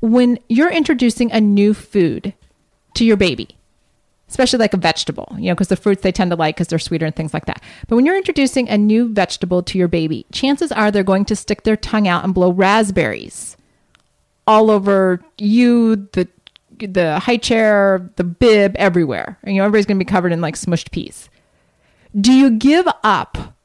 When 0.01 0.37
you're 0.49 0.71
introducing 0.71 1.31
a 1.31 1.39
new 1.39 1.73
food 1.73 2.33
to 2.95 3.05
your 3.05 3.17
baby, 3.17 3.57
especially 4.29 4.59
like 4.59 4.73
a 4.73 4.77
vegetable, 4.77 5.27
you 5.37 5.45
know, 5.45 5.53
because 5.53 5.67
the 5.67 5.75
fruits 5.75 6.01
they 6.01 6.11
tend 6.11 6.31
to 6.31 6.35
like 6.35 6.55
because 6.55 6.67
they're 6.67 6.79
sweeter 6.79 7.05
and 7.05 7.15
things 7.15 7.33
like 7.33 7.45
that. 7.45 7.61
But 7.87 7.95
when 7.95 8.05
you're 8.05 8.17
introducing 8.17 8.67
a 8.69 8.77
new 8.77 9.13
vegetable 9.13 9.61
to 9.63 9.77
your 9.77 9.87
baby, 9.87 10.25
chances 10.31 10.71
are 10.71 10.91
they're 10.91 11.03
going 11.03 11.25
to 11.25 11.35
stick 11.35 11.63
their 11.63 11.77
tongue 11.77 12.07
out 12.07 12.23
and 12.23 12.33
blow 12.33 12.51
raspberries 12.51 13.55
all 14.47 14.71
over 14.71 15.21
you, 15.37 15.95
the 16.13 16.27
the 16.77 17.19
high 17.19 17.37
chair, 17.37 18.09
the 18.17 18.23
bib, 18.23 18.75
everywhere. 18.75 19.37
And, 19.43 19.55
you 19.55 19.61
know, 19.61 19.65
everybody's 19.65 19.85
going 19.85 19.97
to 19.97 20.05
be 20.05 20.09
covered 20.09 20.33
in 20.33 20.41
like 20.41 20.55
smushed 20.55 20.91
peas. 20.91 21.29
Do 22.19 22.33
you 22.33 22.49
give 22.49 22.87
up 23.03 23.55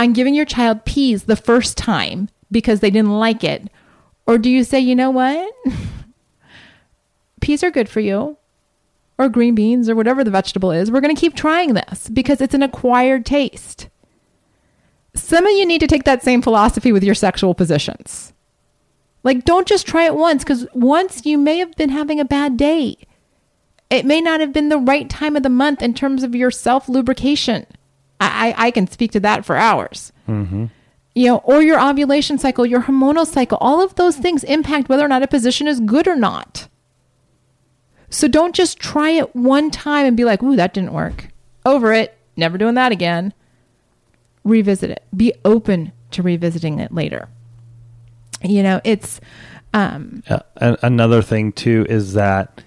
on 0.00 0.12
giving 0.12 0.34
your 0.34 0.44
child 0.44 0.84
peas 0.84 1.24
the 1.24 1.36
first 1.36 1.76
time 1.76 2.28
because 2.50 2.80
they 2.80 2.90
didn't 2.90 3.18
like 3.18 3.44
it? 3.44 3.70
Or 4.26 4.38
do 4.38 4.50
you 4.50 4.64
say, 4.64 4.80
you 4.80 4.96
know 4.96 5.10
what? 5.10 5.52
peas 7.40 7.62
are 7.62 7.70
good 7.70 7.88
for 7.88 8.00
you 8.00 8.36
or 9.18 9.28
green 9.28 9.54
beans 9.54 9.88
or 9.88 9.94
whatever 9.94 10.24
the 10.24 10.30
vegetable 10.30 10.70
is, 10.70 10.90
we're 10.90 11.00
going 11.00 11.14
to 11.14 11.20
keep 11.20 11.34
trying 11.34 11.74
this 11.74 12.08
because 12.08 12.40
it's 12.40 12.54
an 12.54 12.62
acquired 12.62 13.24
taste. 13.24 13.88
Some 15.14 15.46
of 15.46 15.52
you 15.52 15.64
need 15.64 15.80
to 15.80 15.86
take 15.86 16.04
that 16.04 16.22
same 16.22 16.42
philosophy 16.42 16.90
with 16.90 17.04
your 17.04 17.14
sexual 17.14 17.54
positions. 17.54 18.32
Like, 19.22 19.44
don't 19.44 19.66
just 19.66 19.86
try 19.86 20.04
it 20.04 20.14
once 20.14 20.42
because 20.42 20.66
once 20.74 21.24
you 21.24 21.38
may 21.38 21.58
have 21.58 21.74
been 21.76 21.90
having 21.90 22.20
a 22.20 22.24
bad 22.24 22.56
day. 22.56 22.96
It 23.90 24.04
may 24.04 24.20
not 24.20 24.40
have 24.40 24.52
been 24.52 24.70
the 24.70 24.78
right 24.78 25.08
time 25.08 25.36
of 25.36 25.42
the 25.42 25.48
month 25.48 25.82
in 25.82 25.94
terms 25.94 26.22
of 26.22 26.34
your 26.34 26.50
self 26.50 26.88
lubrication. 26.88 27.66
I, 28.20 28.54
I, 28.56 28.66
I, 28.66 28.70
can 28.70 28.86
speak 28.86 29.12
to 29.12 29.20
that 29.20 29.44
for 29.44 29.56
hours. 29.56 30.12
Mm-hmm. 30.28 30.66
You 31.14 31.26
know, 31.26 31.36
or 31.38 31.62
your 31.62 31.80
ovulation 31.80 32.38
cycle, 32.38 32.66
your 32.66 32.82
hormonal 32.82 33.26
cycle, 33.26 33.58
all 33.60 33.82
of 33.82 33.94
those 33.94 34.16
things 34.16 34.42
impact 34.44 34.88
whether 34.88 35.04
or 35.04 35.08
not 35.08 35.22
a 35.22 35.28
position 35.28 35.68
is 35.68 35.80
good 35.80 36.08
or 36.08 36.16
not. 36.16 36.68
So 38.14 38.28
don't 38.28 38.54
just 38.54 38.78
try 38.78 39.10
it 39.10 39.34
one 39.34 39.72
time 39.72 40.06
and 40.06 40.16
be 40.16 40.24
like, 40.24 40.40
ooh, 40.40 40.54
that 40.54 40.72
didn't 40.72 40.92
work. 40.92 41.30
Over 41.66 41.92
it. 41.92 42.16
Never 42.36 42.56
doing 42.56 42.76
that 42.76 42.92
again. 42.92 43.34
Revisit 44.44 44.88
it. 44.88 45.02
Be 45.16 45.32
open 45.44 45.90
to 46.12 46.22
revisiting 46.22 46.78
it 46.78 46.92
later. 46.92 47.28
You 48.40 48.62
know, 48.62 48.80
it's. 48.84 49.20
Um, 49.72 50.22
uh, 50.28 50.38
another 50.82 51.22
thing, 51.22 51.50
too, 51.50 51.86
is 51.88 52.12
that 52.12 52.62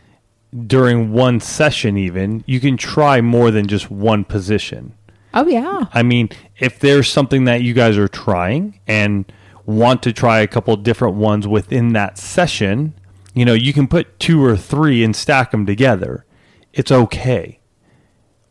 during 0.66 1.14
one 1.14 1.40
session, 1.40 1.98
even, 1.98 2.44
you 2.46 2.60
can 2.60 2.76
try 2.76 3.22
more 3.22 3.50
than 3.50 3.68
just 3.68 3.90
one 3.90 4.26
position. 4.26 4.96
Oh, 5.34 5.48
yeah. 5.48 5.86
I 5.94 6.04
mean, 6.04 6.28
if 6.60 6.80
there's 6.80 7.10
something 7.10 7.46
that 7.46 7.62
you 7.62 7.74
guys 7.74 7.98
are 7.98 8.10
trying 8.10 8.82
and 8.86 9.32
want 9.66 10.04
to 10.04 10.12
try 10.12 10.40
a 10.40 10.48
couple 10.48 10.76
different 10.76 11.16
ones 11.16 11.48
within 11.48 11.94
that 11.94 12.18
session, 12.18 12.94
You 13.38 13.46
know, 13.46 13.54
you 13.54 13.72
can 13.72 13.88
put 13.88 14.20
two 14.20 14.44
or 14.44 14.58
three 14.58 15.04
and 15.04 15.16
stack 15.16 15.52
them 15.52 15.68
together. 15.68 16.26
It's 16.74 16.92
okay 16.92 17.60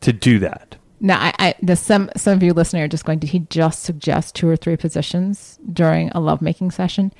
to 0.01 0.13
do 0.13 0.39
that. 0.39 0.77
Now, 1.01 1.19
I, 1.19 1.35
I 1.41 1.55
the 1.61 1.75
some 1.75 2.09
some 2.17 2.35
of 2.35 2.43
you 2.43 2.53
listening 2.53 2.83
are 2.83 2.89
just 2.89 3.05
going 3.05 3.19
to 3.21 3.27
he 3.27 3.41
just 3.51 3.83
suggest 3.83 4.37
two 4.37 4.49
or 4.49 4.57
three 4.57 4.77
positions 4.77 5.59
during 5.73 6.11
a 6.11 6.21
lovemaking 6.21 6.71
session. 6.71 7.13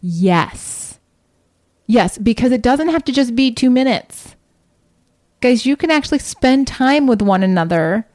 Yes, 0.00 0.98
yes, 1.86 2.18
because 2.18 2.50
it 2.50 2.60
doesn't 2.60 2.88
have 2.88 3.04
to 3.04 3.12
just 3.12 3.36
be 3.36 3.52
two 3.52 3.70
minutes, 3.70 4.34
guys. 5.40 5.64
You 5.64 5.76
can 5.76 5.92
actually 5.92 6.18
spend 6.18 6.66
time 6.66 7.06
with 7.06 7.22
one 7.22 7.44
another, 7.44 8.06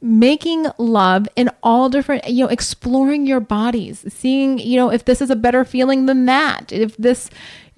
making 0.00 0.66
love 0.78 1.28
in 1.34 1.50
all 1.62 1.88
different, 1.90 2.28
you 2.28 2.44
know, 2.44 2.50
exploring 2.50 3.26
your 3.26 3.40
bodies, 3.40 4.04
seeing, 4.08 4.58
you 4.58 4.76
know, 4.76 4.90
if 4.90 5.04
this 5.04 5.20
is 5.20 5.30
a 5.30 5.36
better 5.36 5.64
feeling 5.64 6.06
than 6.06 6.26
that, 6.26 6.72
if 6.72 6.96
this, 6.96 7.28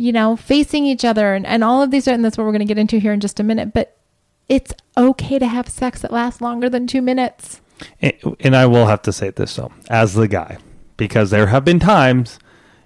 you 0.03 0.13
know, 0.13 0.35
facing 0.35 0.85
each 0.85 1.05
other, 1.05 1.33
and, 1.33 1.47
and 1.47 1.63
all 1.63 1.81
of 1.81 1.93
these, 1.93 2.09
are 2.09 2.13
and 2.13 2.25
that's 2.25 2.37
what 2.37 2.43
we're 2.43 2.51
going 2.51 2.59
to 2.59 2.65
get 2.67 2.77
into 2.77 2.99
here 2.99 3.13
in 3.13 3.21
just 3.21 3.39
a 3.39 3.45
minute, 3.45 3.73
but 3.73 3.97
it's 4.49 4.75
okay 4.97 5.39
to 5.39 5.47
have 5.47 5.69
sex 5.69 6.03
that 6.03 6.11
lasts 6.11 6.41
longer 6.41 6.69
than 6.69 6.89
two 6.89 7.01
minutes. 7.01 7.61
And, 8.01 8.13
and 8.41 8.57
I 8.57 8.67
will 8.67 8.87
have 8.87 9.03
to 9.03 9.13
say 9.13 9.31
this 9.31 9.55
though, 9.55 9.71
as 9.89 10.15
the 10.15 10.27
guy, 10.27 10.59
because 10.97 11.31
there 11.31 11.47
have 11.47 11.65
been 11.65 11.79
times, 11.79 12.41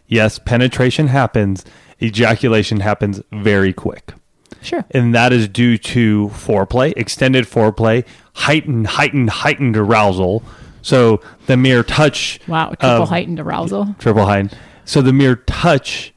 yes, 0.06 0.38
penetration 0.38 1.06
happens, 1.06 1.64
ejaculation 2.02 2.80
happens 2.80 3.22
very 3.32 3.72
quick. 3.72 4.12
Sure. 4.60 4.84
And 4.90 5.14
that 5.14 5.32
is 5.32 5.48
due 5.48 5.78
to 5.78 6.28
foreplay, 6.34 6.92
extended 6.98 7.46
foreplay, 7.46 8.04
heightened, 8.34 8.88
heightened, 8.88 9.30
heightened 9.30 9.78
arousal. 9.78 10.42
So 10.82 11.22
the 11.46 11.56
mere 11.56 11.82
touch. 11.82 12.40
Wow, 12.46 12.74
triple 12.74 13.04
of- 13.04 13.08
heightened 13.08 13.40
arousal. 13.40 13.94
Triple 13.98 14.26
heightened. 14.26 14.56
So 14.84 15.00
the 15.00 15.14
mere 15.14 15.36
touch 15.36 16.12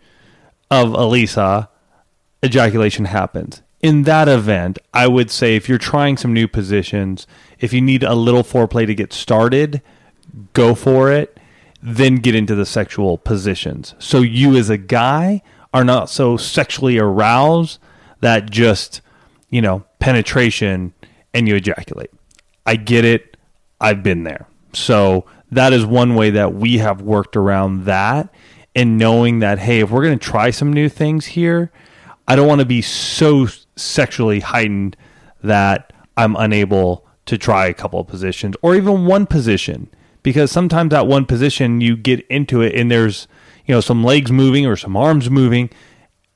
of 0.70 0.90
Alisa, 0.90 1.68
ejaculation 2.44 3.06
happens. 3.06 3.62
In 3.82 4.04
that 4.04 4.28
event, 4.28 4.78
I 4.94 5.08
would 5.08 5.32
say 5.32 5.56
if 5.56 5.70
you're 5.70 5.78
trying 5.78 6.18
some 6.18 6.34
new 6.34 6.48
positions, 6.48 7.26
if 7.60 7.72
you 7.72 7.82
need 7.82 8.04
a 8.04 8.14
little 8.14 8.44
foreplay 8.44 8.86
to 8.86 8.96
get 8.96 9.14
started, 9.14 9.82
go 10.54 10.76
for 10.76 11.12
it. 11.12 11.38
Then 11.82 12.16
get 12.16 12.36
into 12.36 12.56
the 12.56 12.66
sexual 12.66 13.18
positions. 13.18 13.96
So 14.00 14.22
you 14.22 14.58
as 14.58 14.70
a 14.70 14.78
guy 14.78 15.42
are 15.74 15.86
not 15.86 16.10
so 16.10 16.36
sexually 16.36 16.98
aroused 16.98 17.80
that 18.20 18.50
just, 18.50 19.00
you 19.50 19.62
know, 19.62 19.86
penetration 20.00 20.94
and 21.34 21.48
you 21.48 21.56
ejaculate. 21.56 22.12
I 22.66 22.76
get 22.76 23.06
it. 23.06 23.38
I've 23.80 24.04
been 24.04 24.24
there. 24.24 24.48
So 24.74 25.26
that 25.52 25.72
is 25.72 25.86
one 25.86 26.16
way 26.16 26.32
that 26.32 26.54
we 26.54 26.80
have 26.80 27.02
worked 27.02 27.38
around 27.38 27.86
that 27.86 28.30
and 28.80 28.98
knowing 28.98 29.40
that, 29.40 29.60
hey, 29.60 29.82
if 29.82 29.92
we're 29.92 30.06
going 30.06 30.18
to 30.18 30.26
try 30.26 30.52
some 30.52 30.72
new 30.72 30.88
things 30.88 31.26
here, 31.26 31.70
I 32.30 32.38
don't 32.38 32.48
want 32.48 32.60
to 32.60 32.66
be 32.66 32.82
so 32.82 33.46
sexually 33.76 34.40
heightened 34.40 34.96
that 35.44 35.92
I'm 36.16 36.38
unable 36.38 37.06
to 37.26 37.38
try 37.38 37.68
a 37.68 37.74
couple 37.74 38.00
of 38.00 38.08
positions 38.08 38.56
or 38.62 38.78
even 38.78 39.06
one 39.06 39.26
position. 39.26 39.90
Because 40.24 40.50
sometimes 40.50 40.92
that 40.92 41.08
one 41.08 41.26
position 41.26 41.82
you 41.82 41.98
get 41.98 42.26
into 42.28 42.62
it 42.62 42.74
and 42.74 42.90
there's 42.90 43.28
you 43.66 43.76
know 43.76 43.82
some 43.82 44.02
legs 44.02 44.32
moving 44.32 44.66
or 44.66 44.78
some 44.78 44.96
arms 44.96 45.30
moving 45.30 45.70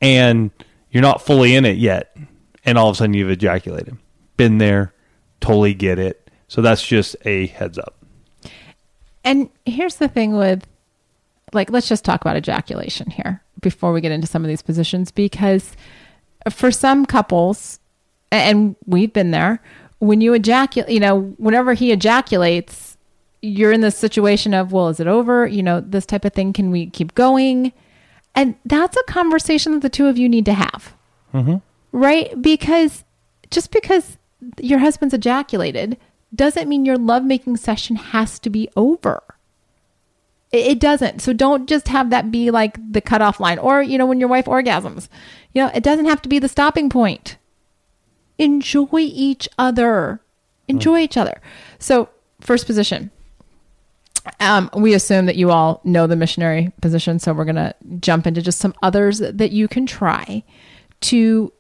and 0.02 0.52
you're 0.92 1.02
not 1.02 1.22
fully 1.22 1.56
in 1.56 1.64
it 1.64 1.78
yet. 1.78 2.14
And 2.66 2.78
all 2.78 2.90
of 2.90 2.96
a 2.96 2.98
sudden 2.98 3.14
you've 3.14 3.30
ejaculated. 3.30 3.98
Been 4.36 4.58
there. 4.58 4.94
Totally 5.40 5.74
get 5.74 5.98
it. 5.98 6.30
So 6.50 6.62
that's 6.62 6.86
just 6.86 7.16
a 7.24 7.48
heads 7.48 7.78
up. 7.78 8.04
And 9.24 9.50
here's 9.66 9.96
the 9.96 10.10
thing 10.10 10.36
with, 10.36 10.68
like, 11.54 11.70
let's 11.70 11.88
just 11.88 12.06
talk 12.06 12.22
about 12.22 12.38
ejaculation 12.38 13.10
here 13.10 13.42
before 13.62 13.94
we 13.94 14.02
get 14.02 14.12
into 14.12 14.28
some 14.28 14.44
of 14.44 14.48
these 14.48 14.62
positions, 14.62 15.12
because 15.12 15.76
for 16.50 16.72
some 16.72 17.06
couples, 17.06 17.80
and 18.32 18.76
we've 18.86 19.14
been 19.14 19.32
there, 19.32 19.62
when 20.00 20.20
you 20.20 20.34
ejaculate, 20.34 20.92
you 20.92 21.00
know, 21.00 21.34
whenever 21.38 21.74
he 21.74 21.92
ejaculates, 21.92 22.98
you're 23.42 23.72
in 23.72 23.82
this 23.82 23.98
situation 23.98 24.54
of, 24.54 24.72
well, 24.72 24.90
is 24.90 25.00
it 25.00 25.08
over? 25.08 25.48
You 25.48 25.64
know, 25.64 25.82
this 25.82 26.06
type 26.06 26.26
of 26.26 26.34
thing. 26.34 26.54
Can 26.54 26.72
we 26.72 26.88
keep 26.88 27.14
going? 27.14 27.72
And 28.36 28.56
that's 28.66 28.98
a 28.98 29.04
conversation 29.12 29.74
that 29.74 29.82
the 29.82 29.90
two 29.90 30.08
of 30.08 30.18
you 30.18 30.28
need 30.28 30.46
to 30.46 30.54
have. 30.54 30.94
Mm-hmm. 31.34 31.58
Right? 31.92 32.42
Because 32.42 33.04
just 33.52 33.72
because 33.72 34.18
your 34.60 34.80
husband's 34.80 35.14
ejaculated 35.14 35.98
doesn't 36.34 36.68
mean 36.68 36.86
your 36.86 36.98
lovemaking 36.98 37.58
session 37.58 37.96
has 37.96 38.40
to 38.40 38.50
be 38.50 38.68
over. 38.76 39.22
It, 40.54 40.80
doesn't. 40.80 41.20
So 41.24 41.34
don't 41.34 41.68
just 41.68 41.88
have 41.88 42.12
that 42.12 42.32
be 42.32 42.52
like 42.52 42.78
the 42.92 43.02
cutoff 43.02 43.40
line 43.40 43.58
or, 43.58 43.82
you 43.82 43.98
know, 43.98 44.06
when 44.06 44.20
your 44.20 44.30
wife 44.30 44.46
orgasms. 44.46 45.10
You 45.52 45.64
know, 45.64 45.72
it 45.74 45.84
doesn't 45.84 46.06
have 46.06 46.22
to 46.22 46.30
be 46.30 46.38
the 46.38 46.48
stopping 46.48 46.90
point. 46.90 47.38
Enjoy 48.38 49.00
each 49.00 49.50
other. 49.58 50.22
Enjoy 50.68 51.00
each 51.00 51.18
other. 51.18 51.42
So, 51.80 52.10
first 52.40 52.68
position. 52.68 53.10
Um, 54.40 54.70
we 54.76 54.94
assume 54.94 55.26
that 55.26 55.38
you 55.38 55.50
all 55.50 55.82
know 55.84 56.06
the 56.06 56.16
missionary 56.16 56.72
position, 56.82 57.18
so 57.18 57.34
we're 57.34 57.46
going 57.46 57.56
to 57.56 57.76
jump 58.00 58.28
into 58.28 58.42
just 58.42 58.60
some 58.60 58.76
others 58.82 59.20
that 59.20 59.52
you 59.52 59.68
can 59.68 59.86
try 59.86 60.44
to 61.02 61.52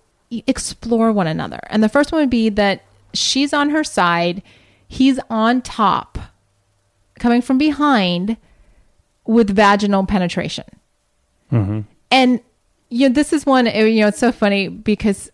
explore 0.47 1.11
one 1.11 1.27
another. 1.27 1.59
And 1.67 1.83
the 1.83 1.89
first 1.89 2.11
one 2.11 2.21
would 2.21 2.29
be 2.29 2.49
that 2.49 2.83
she's 3.13 3.53
on 3.53 3.71
her 3.71 3.83
side, 3.83 4.43
he's 4.87 5.19
on 5.29 5.61
top, 5.61 6.17
coming 7.19 7.41
from 7.41 7.57
behind 7.57 8.37
with 9.25 9.49
vaginal 9.55 10.05
penetration. 10.05 10.65
And 12.11 12.41
you 12.89 13.09
know, 13.09 13.13
this 13.13 13.33
is 13.33 13.45
one. 13.45 13.67
uh, 13.67 13.71
You 13.71 14.01
know, 14.01 14.07
it's 14.07 14.19
so 14.19 14.31
funny 14.31 14.67
because 14.67 15.31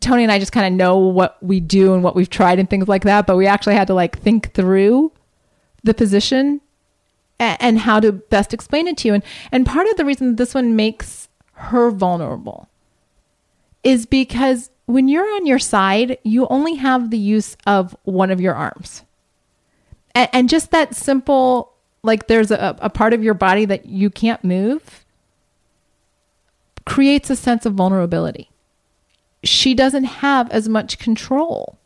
Tony 0.00 0.22
and 0.22 0.30
I 0.32 0.38
just 0.38 0.52
kind 0.52 0.66
of 0.66 0.72
know 0.72 0.98
what 0.98 1.42
we 1.42 1.60
do 1.60 1.94
and 1.94 2.02
what 2.02 2.14
we've 2.14 2.28
tried 2.30 2.58
and 2.58 2.68
things 2.68 2.88
like 2.88 3.04
that, 3.04 3.26
but 3.26 3.36
we 3.36 3.46
actually 3.46 3.74
had 3.74 3.86
to 3.88 3.94
like 3.94 4.18
think 4.18 4.52
through 4.52 5.12
the 5.84 5.94
position 5.94 6.60
a- 7.40 7.56
and 7.62 7.78
how 7.80 7.98
to 8.00 8.12
best 8.12 8.52
explain 8.54 8.86
it 8.88 8.96
to 8.98 9.08
you. 9.08 9.14
And 9.14 9.22
and 9.52 9.64
part 9.66 9.86
of 9.88 9.96
the 9.96 10.04
reason 10.04 10.36
this 10.36 10.54
one 10.54 10.76
makes 10.76 11.28
her 11.52 11.90
vulnerable 11.90 12.68
is 13.84 14.06
because 14.06 14.70
when 14.86 15.08
you're 15.08 15.28
on 15.36 15.46
your 15.46 15.58
side, 15.58 16.18
you 16.24 16.46
only 16.48 16.74
have 16.76 17.10
the 17.10 17.18
use 17.18 17.56
of 17.66 17.96
one 18.04 18.30
of 18.30 18.40
your 18.40 18.54
arms. 18.54 19.02
And, 20.14 20.28
and 20.32 20.48
just 20.48 20.70
that 20.70 20.94
simple, 20.94 21.72
like 22.02 22.26
there's 22.26 22.50
a, 22.50 22.76
a 22.80 22.90
part 22.90 23.12
of 23.12 23.22
your 23.22 23.34
body 23.34 23.64
that 23.64 23.86
you 23.86 24.10
can't 24.10 24.42
move, 24.44 25.04
creates 26.84 27.30
a 27.30 27.36
sense 27.36 27.66
of 27.66 27.74
vulnerability. 27.74 28.50
She 29.44 29.74
doesn't 29.74 30.04
have 30.04 30.50
as 30.50 30.68
much 30.68 30.98
control 30.98 31.78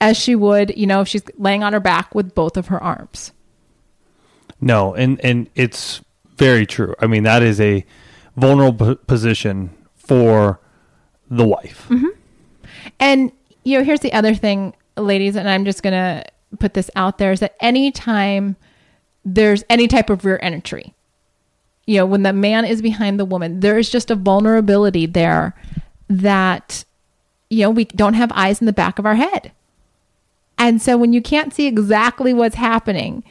as 0.00 0.16
she 0.16 0.34
would, 0.36 0.76
you 0.76 0.86
know, 0.86 1.00
if 1.00 1.08
she's 1.08 1.22
laying 1.36 1.62
on 1.62 1.72
her 1.72 1.80
back 1.80 2.14
with 2.14 2.34
both 2.34 2.56
of 2.56 2.68
her 2.68 2.82
arms. 2.82 3.32
No, 4.60 4.94
and 4.94 5.20
and 5.24 5.48
it's 5.54 6.00
very 6.36 6.66
true. 6.66 6.94
I 7.00 7.06
mean, 7.06 7.22
that 7.24 7.42
is 7.42 7.60
a 7.60 7.84
vulnerable 8.36 8.96
position 8.96 9.70
for 9.96 10.60
the 11.30 11.46
wife. 11.46 11.86
Mm-hmm. 11.88 12.06
And 12.98 13.32
you 13.64 13.78
know, 13.78 13.84
here's 13.84 14.00
the 14.00 14.12
other 14.12 14.34
thing, 14.34 14.74
ladies, 14.96 15.36
and 15.36 15.48
I'm 15.48 15.64
just 15.64 15.82
gonna 15.82 16.24
put 16.58 16.74
this 16.74 16.90
out 16.96 17.18
there 17.18 17.32
is 17.32 17.40
that 17.40 17.56
anytime 17.60 18.56
there's 19.34 19.64
any 19.68 19.88
type 19.88 20.10
of 20.10 20.24
rear 20.24 20.38
entry, 20.42 20.94
you 21.86 21.96
know, 21.96 22.06
when 22.06 22.22
the 22.22 22.32
man 22.32 22.64
is 22.64 22.82
behind 22.82 23.18
the 23.18 23.24
woman, 23.24 23.60
there 23.60 23.78
is 23.78 23.88
just 23.90 24.10
a 24.10 24.14
vulnerability 24.14 25.06
there 25.06 25.54
that 26.08 26.84
you 27.50 27.62
know 27.62 27.70
we 27.70 27.84
don't 27.84 28.14
have 28.14 28.32
eyes 28.34 28.60
in 28.60 28.66
the 28.66 28.72
back 28.72 28.98
of 28.98 29.06
our 29.06 29.14
head. 29.14 29.52
And 30.58 30.82
so 30.82 30.96
when 30.96 31.12
you 31.12 31.22
can't 31.22 31.54
see 31.54 31.66
exactly 31.66 32.34
what's 32.34 32.56
happening, 32.56 33.22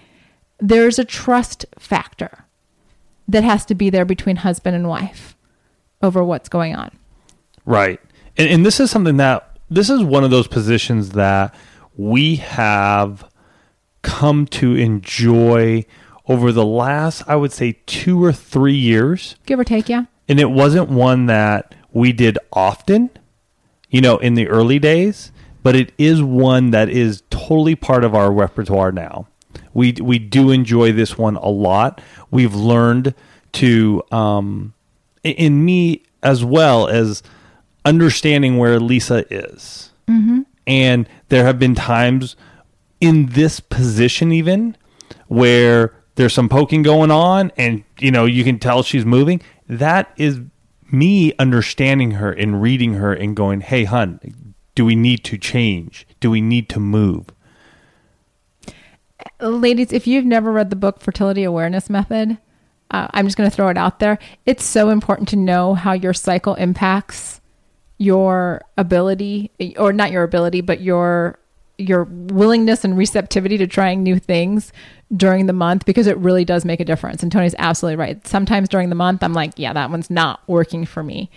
there's 0.60 0.98
a 0.98 1.04
trust 1.04 1.66
factor 1.78 2.46
that 3.28 3.44
has 3.44 3.66
to 3.66 3.76
be 3.76 3.90
there 3.90 4.06
between 4.06 4.38
husband 4.38 4.76
and 4.76 4.88
wife 4.88 5.36
over 6.02 6.24
what's 6.24 6.48
going 6.48 6.76
on. 6.76 6.98
Right. 7.66 8.00
And, 8.38 8.50
and 8.50 8.66
this 8.66 8.80
is 8.80 8.90
something 8.90 9.18
that 9.18 9.58
this 9.70 9.90
is 9.90 10.02
one 10.04 10.24
of 10.24 10.32
those 10.32 10.48
positions 10.48 11.12
that 11.12 11.54
we 11.98 12.38
have 12.38 13.30
come 14.08 14.46
to 14.48 14.74
enjoy 14.76 15.86
over 16.28 16.52
the 16.52 16.66
last, 16.66 17.24
I 17.28 17.36
would 17.36 17.52
say, 17.52 17.80
two 17.86 18.24
or 18.24 18.32
three 18.34 18.76
years. 18.76 19.36
Give 19.46 19.60
or 19.60 19.64
take, 19.64 19.90
yeah. 19.90 20.06
And 20.30 20.40
it 20.40 20.50
wasn't 20.50 20.90
one 20.90 21.26
that 21.28 21.76
we 21.92 22.12
did 22.14 22.38
often, 22.54 23.10
you 23.90 24.02
know, 24.02 24.18
in 24.18 24.34
the 24.34 24.48
early 24.48 24.80
days, 24.80 25.32
but 25.64 25.76
it 25.76 25.92
is 25.98 26.22
one 26.22 26.72
that 26.72 26.90
is 26.90 27.24
totally 27.30 27.76
part 27.76 28.04
of 28.04 28.14
our 28.16 28.32
repertoire 28.32 28.92
now. 28.92 29.28
We 29.74 29.94
we 30.02 30.20
do 30.20 30.52
enjoy 30.52 30.92
this 30.92 31.18
one 31.18 31.36
a 31.36 31.50
lot. 31.50 32.02
We've 32.32 32.56
learned 32.56 33.14
to 33.54 34.04
um 34.12 34.74
in- 35.24 35.34
in 35.34 35.66
me 35.66 36.04
as 36.24 36.44
well 36.44 36.88
as 36.88 37.24
understanding 37.86 38.58
where 38.58 38.80
Lisa 38.80 39.26
is. 39.34 39.92
And 40.66 41.08
there 41.30 41.46
have 41.46 41.60
been 41.60 41.76
times 41.76 42.36
in 43.00 43.28
this 43.28 43.60
position 43.60 44.32
even 44.32 44.76
where 45.28 45.94
there's 46.16 46.34
some 46.34 46.50
poking 46.50 46.82
going 46.82 47.12
on 47.12 47.52
and 47.58 47.84
you 48.00 48.12
know 48.12 48.26
you 48.26 48.44
can 48.44 48.58
tell 48.58 48.82
she's 48.82 49.06
moving 49.06 49.42
that 49.68 50.12
is 50.18 50.40
me 50.92 51.34
understanding 51.38 52.12
her 52.12 52.32
and 52.32 52.62
reading 52.62 52.94
her 52.96 53.14
and 53.14 53.36
going, 53.36 53.62
"Hey, 53.62 53.84
hun, 53.84 54.20
do 54.76 54.86
we 54.86 54.96
need 54.96 55.24
to 55.26 55.38
change? 55.38 56.08
Do 56.20 56.32
we 56.32 56.42
need 56.42 56.70
to 56.70 56.80
move?" 56.80 57.28
ladies, 59.42 59.92
if 59.92 60.08
you've 60.08 60.26
never 60.26 60.52
read 60.52 60.70
the 60.70 60.76
book 60.76 61.00
Fertility 61.00 61.44
Awareness 61.44 61.90
Method, 61.90 62.38
uh, 62.92 63.08
I'm 63.12 63.26
just 63.26 63.38
going 63.38 63.50
to 63.50 63.56
throw 63.56 63.68
it 63.68 63.78
out 63.78 64.00
there. 64.00 64.20
It's 64.46 64.64
so 64.64 64.90
important 64.90 65.28
to 65.30 65.36
know 65.36 65.74
how 65.74 65.94
your 65.94 66.14
cycle 66.14 66.56
impacts 66.56 67.42
your 67.98 68.62
ability, 68.78 69.52
or 69.78 69.92
not 69.92 70.12
your 70.12 70.24
ability, 70.24 70.62
but 70.62 70.82
your 70.82 71.40
your 71.78 72.06
willingness 72.06 72.84
and 72.84 72.98
receptivity 72.98 73.58
to 73.58 73.68
trying 73.68 74.04
new 74.04 74.20
things 74.20 74.74
during 75.16 75.46
the 75.46 75.54
month 75.54 75.86
because 75.86 76.08
it 76.08 76.18
really 76.18 76.44
does 76.44 76.66
make 76.66 76.80
a 76.80 76.86
difference. 76.86 77.24
And 77.24 77.32
Tony's 77.32 77.56
absolutely 77.58 77.98
right. 77.98 78.26
Sometimes 78.28 78.68
during 78.68 78.90
the 78.90 78.96
month, 78.96 79.24
I'm 79.24 79.34
like, 79.34 79.54
yeah, 79.58 79.74
that 79.74 79.90
one's 79.90 80.10
not 80.10 80.42
working 80.48 80.86
for 80.86 81.04
me. 81.04 81.30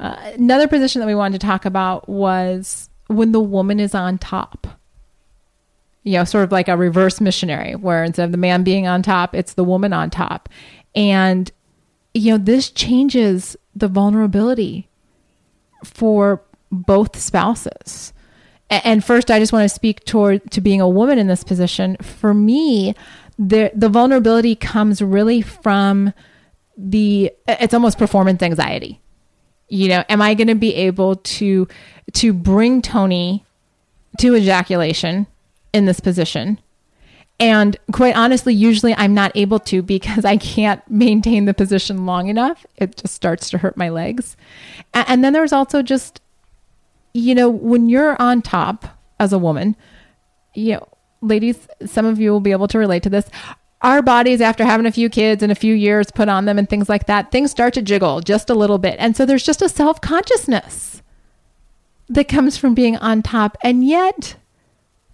Uh, 0.00 0.16
another 0.34 0.66
position 0.66 1.00
that 1.00 1.06
we 1.06 1.14
wanted 1.14 1.40
to 1.40 1.46
talk 1.46 1.64
about 1.64 2.08
was 2.08 2.90
when 3.06 3.32
the 3.32 3.40
woman 3.40 3.78
is 3.78 3.94
on 3.94 4.18
top 4.18 4.66
you 6.04 6.18
know, 6.18 6.24
sort 6.24 6.44
of 6.44 6.52
like 6.52 6.68
a 6.68 6.76
reverse 6.76 7.20
missionary, 7.20 7.74
where 7.74 8.04
instead 8.04 8.26
of 8.26 8.30
the 8.30 8.38
man 8.38 8.62
being 8.62 8.86
on 8.86 9.02
top, 9.02 9.34
it's 9.34 9.54
the 9.54 9.64
woman 9.64 9.92
on 9.92 10.10
top. 10.10 10.48
And, 10.94 11.50
you 12.12 12.32
know, 12.32 12.38
this 12.38 12.70
changes 12.70 13.56
the 13.74 13.88
vulnerability 13.88 14.88
for 15.82 16.42
both 16.70 17.18
spouses. 17.18 18.12
And 18.70 19.04
first, 19.04 19.30
I 19.30 19.38
just 19.38 19.52
want 19.52 19.64
to 19.64 19.74
speak 19.74 20.04
toward 20.04 20.50
to 20.52 20.60
being 20.60 20.80
a 20.80 20.88
woman 20.88 21.18
in 21.18 21.26
this 21.26 21.44
position. 21.44 21.96
For 21.98 22.34
me, 22.34 22.94
the 23.38 23.70
the 23.74 23.88
vulnerability 23.88 24.54
comes 24.56 25.02
really 25.02 25.42
from 25.42 26.12
the 26.76 27.32
it's 27.46 27.74
almost 27.74 27.98
performance 27.98 28.42
anxiety. 28.42 29.00
You 29.68 29.88
know, 29.88 30.04
am 30.08 30.22
I 30.22 30.34
going 30.34 30.48
to 30.48 30.54
be 30.54 30.74
able 30.74 31.16
to 31.16 31.68
to 32.14 32.32
bring 32.32 32.82
Tony 32.82 33.44
to 34.18 34.36
ejaculation 34.36 35.26
in 35.72 35.86
this 35.86 36.00
position. 36.00 36.58
And 37.40 37.76
quite 37.92 38.16
honestly, 38.16 38.54
usually 38.54 38.94
I'm 38.94 39.12
not 39.12 39.32
able 39.34 39.58
to 39.60 39.82
because 39.82 40.24
I 40.24 40.36
can't 40.36 40.88
maintain 40.88 41.46
the 41.46 41.54
position 41.54 42.06
long 42.06 42.28
enough. 42.28 42.64
It 42.76 42.96
just 42.96 43.14
starts 43.14 43.50
to 43.50 43.58
hurt 43.58 43.76
my 43.76 43.88
legs. 43.88 44.36
And 44.94 45.24
then 45.24 45.32
there's 45.32 45.52
also 45.52 45.82
just, 45.82 46.20
you 47.14 47.34
know, 47.34 47.48
when 47.48 47.88
you're 47.88 48.20
on 48.20 48.42
top 48.42 48.84
as 49.20 49.32
a 49.32 49.38
woman, 49.38 49.76
you 50.52 50.74
know, 50.74 50.88
ladies, 51.22 51.68
some 51.86 52.04
of 52.04 52.20
you 52.20 52.32
will 52.32 52.40
be 52.40 52.50
able 52.50 52.68
to 52.68 52.78
relate 52.78 53.04
to 53.04 53.10
this. 53.10 53.30
Our 53.82 54.02
bodies, 54.02 54.40
after 54.40 54.64
having 54.64 54.86
a 54.86 54.92
few 54.92 55.08
kids 55.08 55.42
and 55.42 55.52
a 55.52 55.54
few 55.54 55.74
years 55.74 56.10
put 56.10 56.28
on 56.28 56.44
them 56.44 56.58
and 56.58 56.68
things 56.68 56.88
like 56.88 57.06
that, 57.06 57.30
things 57.30 57.50
start 57.50 57.74
to 57.74 57.82
jiggle 57.82 58.20
just 58.20 58.50
a 58.50 58.54
little 58.54 58.78
bit. 58.78 58.96
And 58.98 59.16
so 59.16 59.24
there's 59.24 59.44
just 59.44 59.62
a 59.62 59.68
self 59.68 60.00
consciousness 60.00 61.02
that 62.08 62.28
comes 62.28 62.56
from 62.56 62.74
being 62.74 62.96
on 62.96 63.22
top. 63.22 63.56
And 63.62 63.86
yet, 63.86 64.36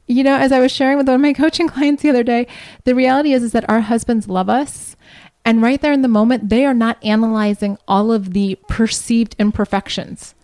you 0.07 0.25
know, 0.25 0.37
as 0.37 0.53
I 0.53 0.61
was 0.61 0.73
sharing 0.73 0.99
with 0.99 1.07
one 1.07 1.17
of 1.17 1.21
my 1.21 1.33
coaching 1.35 1.69
clients 1.69 2.03
the 2.03 2.11
other 2.11 2.25
day, 2.25 2.47
the 2.85 2.95
reality 2.95 3.33
is, 3.33 3.43
is 3.43 3.53
that 3.53 3.69
our 3.69 3.81
husbands 3.81 4.29
love 4.29 4.49
us. 4.49 4.97
And 5.45 5.63
right 5.63 5.81
there 5.81 5.93
in 5.93 6.03
the 6.03 6.09
moment, 6.09 6.49
they 6.49 6.65
are 6.65 6.75
not 6.75 7.03
analyzing 7.05 7.77
all 7.89 8.13
of 8.13 8.33
the 8.33 8.59
perceived 8.69 9.37
imperfections 9.39 10.35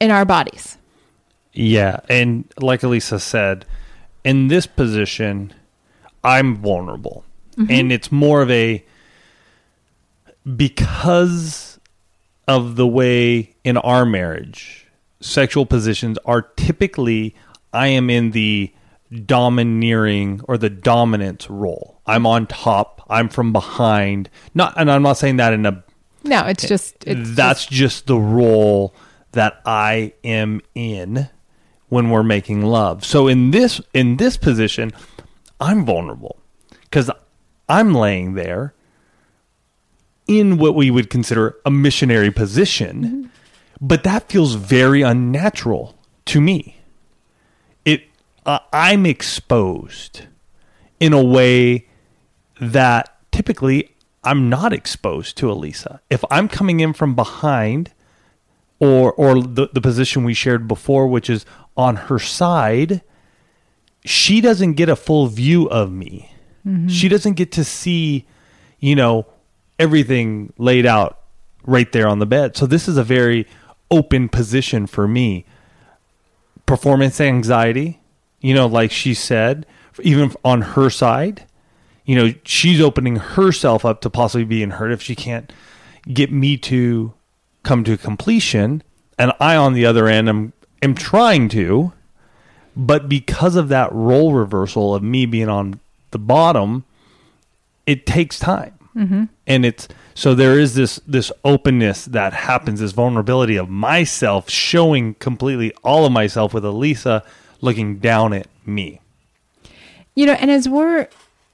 in 0.00 0.10
our 0.10 0.24
bodies. 0.24 0.78
Yeah. 1.52 2.00
And 2.08 2.52
like 2.60 2.80
Alisa 2.80 3.20
said, 3.20 3.66
in 4.24 4.48
this 4.48 4.66
position, 4.66 5.52
I'm 6.24 6.56
vulnerable. 6.56 7.24
Mm-hmm. 7.56 7.70
And 7.70 7.92
it's 7.92 8.10
more 8.10 8.42
of 8.42 8.50
a 8.50 8.84
because 10.56 11.78
of 12.48 12.76
the 12.76 12.86
way 12.86 13.54
in 13.62 13.76
our 13.76 14.04
marriage, 14.04 14.86
sexual 15.20 15.66
positions 15.66 16.18
are 16.24 16.42
typically 16.42 17.34
I 17.72 17.88
am 17.88 18.10
in 18.10 18.32
the 18.32 18.72
domineering 19.26 20.40
or 20.48 20.56
the 20.56 20.70
dominant 20.70 21.46
role. 21.48 22.00
I'm 22.06 22.26
on 22.26 22.46
top. 22.46 23.04
I'm 23.08 23.28
from 23.28 23.52
behind. 23.52 24.30
Not, 24.54 24.74
and 24.76 24.90
I'm 24.90 25.02
not 25.02 25.14
saying 25.14 25.36
that 25.36 25.52
in 25.52 25.66
a. 25.66 25.84
No, 26.24 26.46
it's 26.46 26.66
just. 26.66 26.94
It's 27.06 27.34
that's 27.34 27.66
just, 27.66 27.72
just 27.72 28.06
the 28.06 28.18
role 28.18 28.94
that 29.32 29.60
I 29.64 30.14
am 30.24 30.60
in 30.74 31.28
when 31.88 32.10
we're 32.10 32.22
making 32.22 32.62
love. 32.62 33.04
So 33.04 33.28
in 33.28 33.50
this 33.50 33.80
in 33.94 34.16
this 34.16 34.36
position, 34.36 34.92
I'm 35.60 35.84
vulnerable 35.84 36.40
because 36.82 37.10
I'm 37.68 37.94
laying 37.94 38.34
there 38.34 38.74
in 40.26 40.58
what 40.58 40.74
we 40.74 40.90
would 40.90 41.10
consider 41.10 41.56
a 41.64 41.70
missionary 41.70 42.30
position, 42.30 43.02
mm-hmm. 43.02 43.28
but 43.80 44.04
that 44.04 44.28
feels 44.28 44.54
very 44.54 45.02
unnatural 45.02 45.98
to 46.26 46.40
me 46.40 46.80
uh, 48.46 48.58
I'm 48.72 49.06
exposed 49.06 50.22
in 50.98 51.12
a 51.12 51.22
way 51.22 51.86
that 52.60 53.16
typically 53.32 53.94
I'm 54.24 54.48
not 54.48 54.72
exposed 54.72 55.36
to 55.38 55.46
Alisa. 55.46 56.00
If 56.10 56.24
I'm 56.30 56.48
coming 56.48 56.80
in 56.80 56.92
from 56.92 57.14
behind, 57.14 57.92
or 58.80 59.12
or 59.12 59.42
the, 59.42 59.68
the 59.72 59.80
position 59.80 60.24
we 60.24 60.34
shared 60.34 60.66
before, 60.66 61.06
which 61.06 61.30
is 61.30 61.46
on 61.76 61.96
her 61.96 62.18
side, 62.18 63.02
she 64.04 64.40
doesn't 64.40 64.72
get 64.72 64.88
a 64.88 64.96
full 64.96 65.28
view 65.28 65.68
of 65.68 65.92
me. 65.92 66.32
Mm-hmm. 66.66 66.88
She 66.88 67.08
doesn't 67.08 67.34
get 67.34 67.52
to 67.52 67.64
see, 67.64 68.26
you 68.80 68.96
know, 68.96 69.26
everything 69.78 70.52
laid 70.58 70.86
out 70.86 71.20
right 71.64 71.90
there 71.92 72.08
on 72.08 72.18
the 72.18 72.26
bed. 72.26 72.56
So 72.56 72.66
this 72.66 72.88
is 72.88 72.96
a 72.96 73.04
very 73.04 73.46
open 73.90 74.28
position 74.28 74.86
for 74.86 75.06
me. 75.06 75.44
Performance 76.66 77.20
anxiety, 77.20 78.00
you 78.40 78.54
know, 78.54 78.66
like 78.66 78.90
she 78.90 79.14
said, 79.14 79.66
even 80.02 80.32
on 80.44 80.62
her 80.62 80.88
side, 80.88 81.46
you 82.04 82.14
know, 82.14 82.32
she's 82.44 82.80
opening 82.80 83.16
herself 83.16 83.84
up 83.84 84.00
to 84.02 84.10
possibly 84.10 84.44
being 84.44 84.70
hurt 84.70 84.92
if 84.92 85.02
she 85.02 85.14
can't 85.14 85.52
get 86.12 86.32
me 86.32 86.56
to 86.56 87.12
come 87.62 87.84
to 87.84 87.96
completion. 87.96 88.82
And 89.18 89.32
I, 89.40 89.56
on 89.56 89.74
the 89.74 89.86
other 89.86 90.06
end, 90.06 90.28
am, 90.28 90.52
am 90.82 90.94
trying 90.94 91.48
to, 91.50 91.92
but 92.76 93.08
because 93.08 93.56
of 93.56 93.68
that 93.68 93.92
role 93.92 94.32
reversal 94.32 94.94
of 94.94 95.02
me 95.02 95.26
being 95.26 95.48
on 95.48 95.80
the 96.10 96.18
bottom, 96.18 96.84
it 97.86 98.06
takes 98.06 98.38
time. 98.38 98.74
Mm-hmm. 98.96 99.24
And 99.46 99.64
it's 99.64 99.88
so 100.14 100.34
there 100.34 100.58
is 100.58 100.74
this 100.74 101.00
this 101.06 101.30
openness 101.44 102.06
that 102.06 102.32
happens, 102.32 102.80
this 102.80 102.92
vulnerability 102.92 103.56
of 103.56 103.68
myself 103.68 104.50
showing 104.50 105.14
completely 105.14 105.72
all 105.84 106.04
of 106.04 106.12
myself 106.12 106.52
with 106.52 106.64
Alisa 106.64 107.24
looking 107.60 107.98
down 107.98 108.32
at 108.32 108.48
me. 108.66 109.00
You 110.14 110.26
know, 110.26 110.32
and 110.32 110.50
as 110.50 110.68
we're 110.68 111.08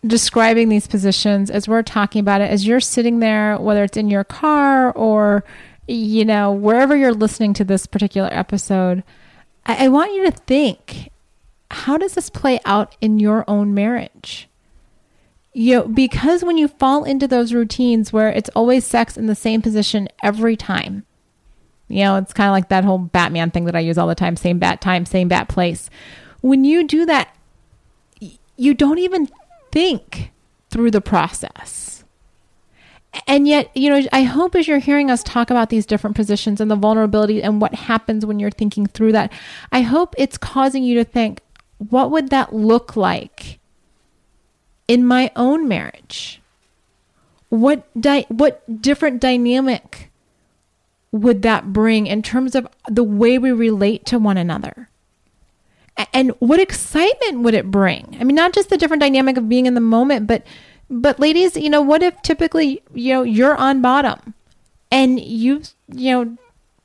describing 0.06 0.68
these 0.68 0.86
positions, 0.86 1.50
as 1.50 1.68
we're 1.68 1.82
talking 1.82 2.20
about 2.20 2.40
it, 2.40 2.50
as 2.50 2.66
you're 2.66 2.80
sitting 2.80 3.18
there, 3.18 3.58
whether 3.58 3.84
it's 3.84 3.96
in 3.96 4.08
your 4.08 4.24
car 4.24 4.92
or, 4.92 5.44
you 5.86 6.24
know, 6.24 6.52
wherever 6.52 6.96
you're 6.96 7.14
listening 7.14 7.54
to 7.54 7.64
this 7.64 7.86
particular 7.86 8.28
episode, 8.32 9.04
I, 9.64 9.86
I 9.86 9.88
want 9.88 10.14
you 10.14 10.24
to 10.24 10.32
think 10.32 11.10
how 11.70 11.98
does 11.98 12.14
this 12.14 12.30
play 12.30 12.60
out 12.64 12.96
in 13.00 13.18
your 13.18 13.44
own 13.48 13.74
marriage? 13.74 14.48
you 15.58 15.74
know, 15.74 15.88
because 15.88 16.44
when 16.44 16.58
you 16.58 16.68
fall 16.68 17.04
into 17.04 17.26
those 17.26 17.54
routines 17.54 18.12
where 18.12 18.28
it's 18.28 18.50
always 18.50 18.84
sex 18.84 19.16
in 19.16 19.26
the 19.26 19.34
same 19.34 19.62
position 19.62 20.06
every 20.22 20.54
time, 20.54 21.06
you 21.88 22.04
know, 22.04 22.16
it's 22.16 22.34
kind 22.34 22.48
of 22.48 22.52
like 22.52 22.68
that 22.68 22.84
whole 22.84 22.98
Batman 22.98 23.50
thing 23.50 23.64
that 23.64 23.74
I 23.74 23.80
use 23.80 23.96
all 23.96 24.06
the 24.06 24.14
time 24.14 24.36
same 24.36 24.58
bat 24.58 24.82
time, 24.82 25.06
same 25.06 25.28
bat 25.28 25.48
place. 25.48 25.88
When 26.42 26.66
you 26.66 26.86
do 26.86 27.06
that, 27.06 27.34
you 28.58 28.74
don't 28.74 28.98
even 28.98 29.30
think 29.72 30.30
through 30.68 30.90
the 30.90 31.00
process. 31.00 31.95
And 33.26 33.46
yet, 33.48 33.70
you 33.74 33.90
know, 33.90 34.06
I 34.12 34.22
hope 34.22 34.54
as 34.54 34.68
you're 34.68 34.78
hearing 34.78 35.10
us 35.10 35.22
talk 35.22 35.50
about 35.50 35.70
these 35.70 35.86
different 35.86 36.16
positions 36.16 36.60
and 36.60 36.70
the 36.70 36.76
vulnerability 36.76 37.42
and 37.42 37.60
what 37.60 37.74
happens 37.74 38.26
when 38.26 38.38
you're 38.38 38.50
thinking 38.50 38.86
through 38.86 39.12
that, 39.12 39.32
I 39.72 39.82
hope 39.82 40.14
it's 40.18 40.38
causing 40.38 40.82
you 40.82 40.96
to 40.96 41.04
think, 41.04 41.40
what 41.78 42.10
would 42.10 42.30
that 42.30 42.54
look 42.54 42.96
like 42.96 43.58
in 44.88 45.04
my 45.04 45.30
own 45.36 45.68
marriage? 45.68 46.40
What 47.48 47.86
di- 48.00 48.26
what 48.28 48.82
different 48.82 49.20
dynamic 49.20 50.10
would 51.12 51.42
that 51.42 51.72
bring 51.72 52.06
in 52.06 52.22
terms 52.22 52.54
of 52.54 52.66
the 52.88 53.04
way 53.04 53.38
we 53.38 53.52
relate 53.52 54.04
to 54.06 54.18
one 54.18 54.36
another? 54.36 54.88
And 56.12 56.32
what 56.40 56.60
excitement 56.60 57.40
would 57.40 57.54
it 57.54 57.70
bring? 57.70 58.16
I 58.20 58.24
mean, 58.24 58.36
not 58.36 58.52
just 58.52 58.68
the 58.68 58.76
different 58.76 59.00
dynamic 59.00 59.36
of 59.38 59.48
being 59.48 59.66
in 59.66 59.74
the 59.74 59.80
moment, 59.80 60.26
but 60.26 60.44
but 60.88 61.18
ladies, 61.18 61.56
you 61.56 61.70
know, 61.70 61.82
what 61.82 62.02
if 62.02 62.20
typically, 62.22 62.82
you 62.94 63.14
know, 63.14 63.22
you're 63.22 63.56
on 63.56 63.80
bottom 63.80 64.34
and 64.90 65.20
you, 65.20 65.62
you 65.88 66.12
know, 66.12 66.36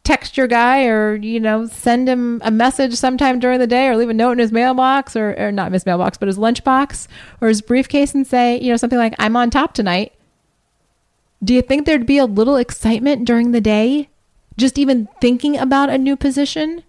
text 0.04 0.36
your 0.36 0.48
guy 0.48 0.86
or, 0.86 1.16
you 1.16 1.40
know, 1.40 1.68
send 1.68 2.10
him 2.10 2.42
a 2.44 2.50
message 2.50 2.96
sometime 2.96 3.40
during 3.40 3.60
the 3.60 3.68
day 3.68 3.88
or 3.88 3.96
leave 3.96 4.10
a 4.10 4.14
note 4.14 4.32
in 4.32 4.40
his 4.40 4.52
mailbox 4.52 5.16
or, 5.16 5.36
or 5.38 5.52
not 5.52 5.72
his 5.72 5.86
mailbox, 5.86 6.18
but 6.18 6.28
his 6.28 6.40
lunchbox 6.40 7.08
or 7.40 7.48
his 7.48 7.62
briefcase 7.62 8.16
and 8.16 8.26
say, 8.26 8.60
you 8.60 8.70
know, 8.72 8.78
something 8.78 8.98
like, 8.98 9.14
I'm 9.20 9.36
on 9.36 9.52
top 9.52 9.74
tonight 9.74 10.14
Do 11.44 11.54
you 11.54 11.62
think 11.62 11.86
there'd 11.86 12.06
be 12.06 12.18
a 12.18 12.26
little 12.26 12.56
excitement 12.56 13.26
during 13.26 13.52
the 13.52 13.62
day? 13.62 14.10
Just 14.58 14.78
even 14.78 15.08
thinking 15.20 15.58
about 15.58 15.90
a 15.90 15.98
new 15.98 16.16
position? 16.16 16.84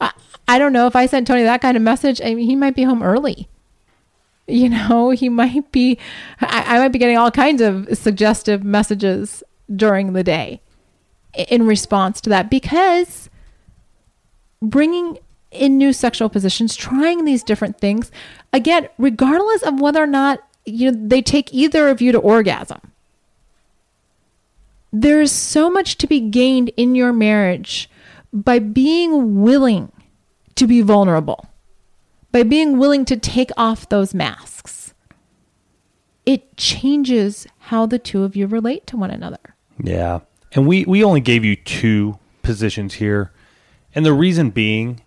I, 0.00 0.12
I 0.46 0.58
don't 0.58 0.72
know. 0.72 0.86
If 0.86 0.96
I 0.96 1.06
sent 1.06 1.26
Tony 1.26 1.42
that 1.42 1.62
kind 1.62 1.76
of 1.76 1.82
message, 1.82 2.20
I 2.22 2.34
mean, 2.34 2.46
he 2.46 2.56
might 2.56 2.74
be 2.74 2.82
home 2.84 3.02
early. 3.02 3.48
You 4.48 4.70
know, 4.70 5.10
he 5.10 5.28
might 5.28 5.70
be, 5.72 5.98
I, 6.40 6.76
I 6.76 6.78
might 6.78 6.88
be 6.88 6.98
getting 6.98 7.18
all 7.18 7.30
kinds 7.30 7.60
of 7.60 7.86
suggestive 7.96 8.64
messages 8.64 9.42
during 9.74 10.14
the 10.14 10.24
day 10.24 10.62
in 11.34 11.66
response 11.66 12.20
to 12.22 12.30
that 12.30 12.50
because 12.50 13.28
bringing 14.62 15.18
in 15.50 15.78
new 15.78 15.92
sexual 15.92 16.28
positions, 16.28 16.74
trying 16.76 17.24
these 17.24 17.42
different 17.42 17.78
things, 17.78 18.10
again, 18.52 18.88
regardless 18.98 19.62
of 19.62 19.80
whether 19.80 20.02
or 20.02 20.06
not 20.06 20.40
you 20.64 20.90
know 20.90 20.98
they 21.08 21.22
take 21.22 21.52
either 21.52 21.88
of 21.88 22.00
you 22.00 22.12
to 22.12 22.18
orgasm. 22.18 22.80
There's 24.92 25.32
so 25.32 25.70
much 25.70 25.98
to 25.98 26.06
be 26.06 26.20
gained 26.20 26.70
in 26.76 26.94
your 26.94 27.12
marriage 27.12 27.90
by 28.32 28.58
being 28.58 29.42
willing 29.42 29.92
to 30.56 30.66
be 30.66 30.80
vulnerable, 30.80 31.48
by 32.32 32.42
being 32.42 32.78
willing 32.78 33.04
to 33.06 33.16
take 33.16 33.50
off 33.56 33.88
those 33.88 34.14
masks. 34.14 34.94
It 36.26 36.56
changes 36.56 37.46
how 37.58 37.86
the 37.86 37.98
two 37.98 38.22
of 38.22 38.36
you 38.36 38.46
relate 38.46 38.86
to 38.88 38.96
one 38.96 39.10
another. 39.10 39.56
Yeah. 39.82 40.20
And 40.52 40.66
we, 40.66 40.84
we 40.84 41.02
only 41.02 41.20
gave 41.20 41.44
you 41.44 41.56
two 41.56 42.18
positions 42.42 42.94
here. 42.94 43.32
And 43.94 44.04
the 44.04 44.12
reason 44.12 44.50
being 44.50 45.02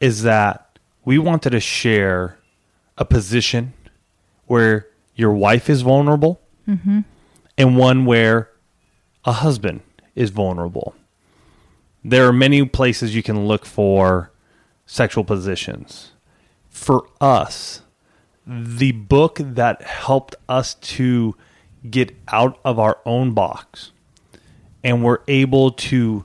is 0.00 0.22
that 0.22 0.78
we 1.04 1.18
wanted 1.18 1.50
to 1.50 1.60
share 1.60 2.38
a 2.98 3.04
position 3.04 3.72
where 4.46 4.86
your 5.14 5.32
wife 5.32 5.70
is 5.70 5.82
vulnerable 5.82 6.40
mm-hmm. 6.68 7.00
and 7.56 7.76
one 7.76 8.04
where 8.04 8.50
a 9.24 9.32
husband 9.32 9.80
is 10.14 10.30
vulnerable. 10.30 10.94
There 12.04 12.26
are 12.26 12.32
many 12.32 12.64
places 12.66 13.14
you 13.14 13.22
can 13.22 13.46
look 13.46 13.64
for 13.64 14.30
sexual 14.86 15.24
positions. 15.24 16.12
For 16.78 17.08
us, 17.20 17.82
the 18.46 18.92
book 18.92 19.40
that 19.42 19.82
helped 19.82 20.36
us 20.48 20.74
to 20.74 21.34
get 21.90 22.16
out 22.28 22.58
of 22.64 22.78
our 22.78 22.98
own 23.04 23.32
box 23.32 23.90
and 24.82 25.04
we're 25.04 25.18
able 25.26 25.72
to 25.72 26.24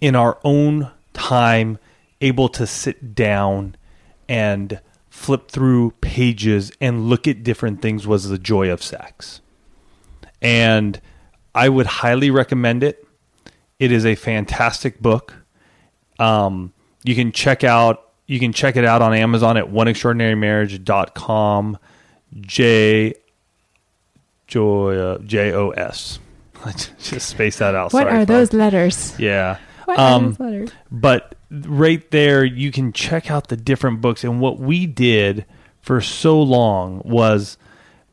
in 0.00 0.14
our 0.14 0.38
own 0.44 0.92
time 1.12 1.78
able 2.20 2.48
to 2.50 2.66
sit 2.66 3.14
down 3.14 3.74
and 4.28 4.80
flip 5.08 5.50
through 5.50 5.92
pages 6.02 6.70
and 6.80 7.08
look 7.08 7.26
at 7.26 7.42
different 7.42 7.80
things 7.82 8.06
was 8.06 8.28
the 8.28 8.38
joy 8.38 8.70
of 8.70 8.82
sex. 8.82 9.40
And 10.42 11.00
i 11.54 11.70
would 11.70 11.86
highly 11.86 12.30
recommend 12.30 12.84
it. 12.84 13.04
It 13.78 13.90
is 13.90 14.04
a 14.04 14.14
fantastic 14.14 15.00
book. 15.00 15.34
Um, 16.18 16.74
you 17.02 17.14
can 17.14 17.32
check 17.32 17.64
out 17.64 18.05
you 18.26 18.38
can 18.40 18.52
check 18.52 18.76
it 18.76 18.84
out 18.84 19.02
on 19.02 19.14
amazon 19.14 19.56
at 19.56 19.66
oneextraordinarymarriage.com 19.66 21.78
j 22.40 23.14
joy 24.46 24.96
uh, 24.96 25.18
j-o-s 25.18 26.18
I 26.64 26.72
just 26.72 27.28
space 27.28 27.58
that 27.58 27.74
out 27.74 27.92
What 27.92 28.02
Sorry, 28.04 28.14
are 28.14 28.26
folks. 28.26 28.28
those 28.28 28.52
letters? 28.52 29.18
yeah. 29.20 29.58
What 29.84 29.98
Um, 29.98 30.24
are 30.24 30.28
those 30.30 30.40
letters? 30.40 30.70
but 30.90 31.34
right 31.50 32.10
there 32.10 32.44
you 32.44 32.72
can 32.72 32.92
check 32.92 33.30
out 33.30 33.48
the 33.48 33.56
different 33.56 34.00
books 34.00 34.24
and 34.24 34.40
what 34.40 34.58
we 34.58 34.86
did 34.86 35.44
for 35.80 36.00
so 36.00 36.40
long 36.42 37.02
was 37.04 37.56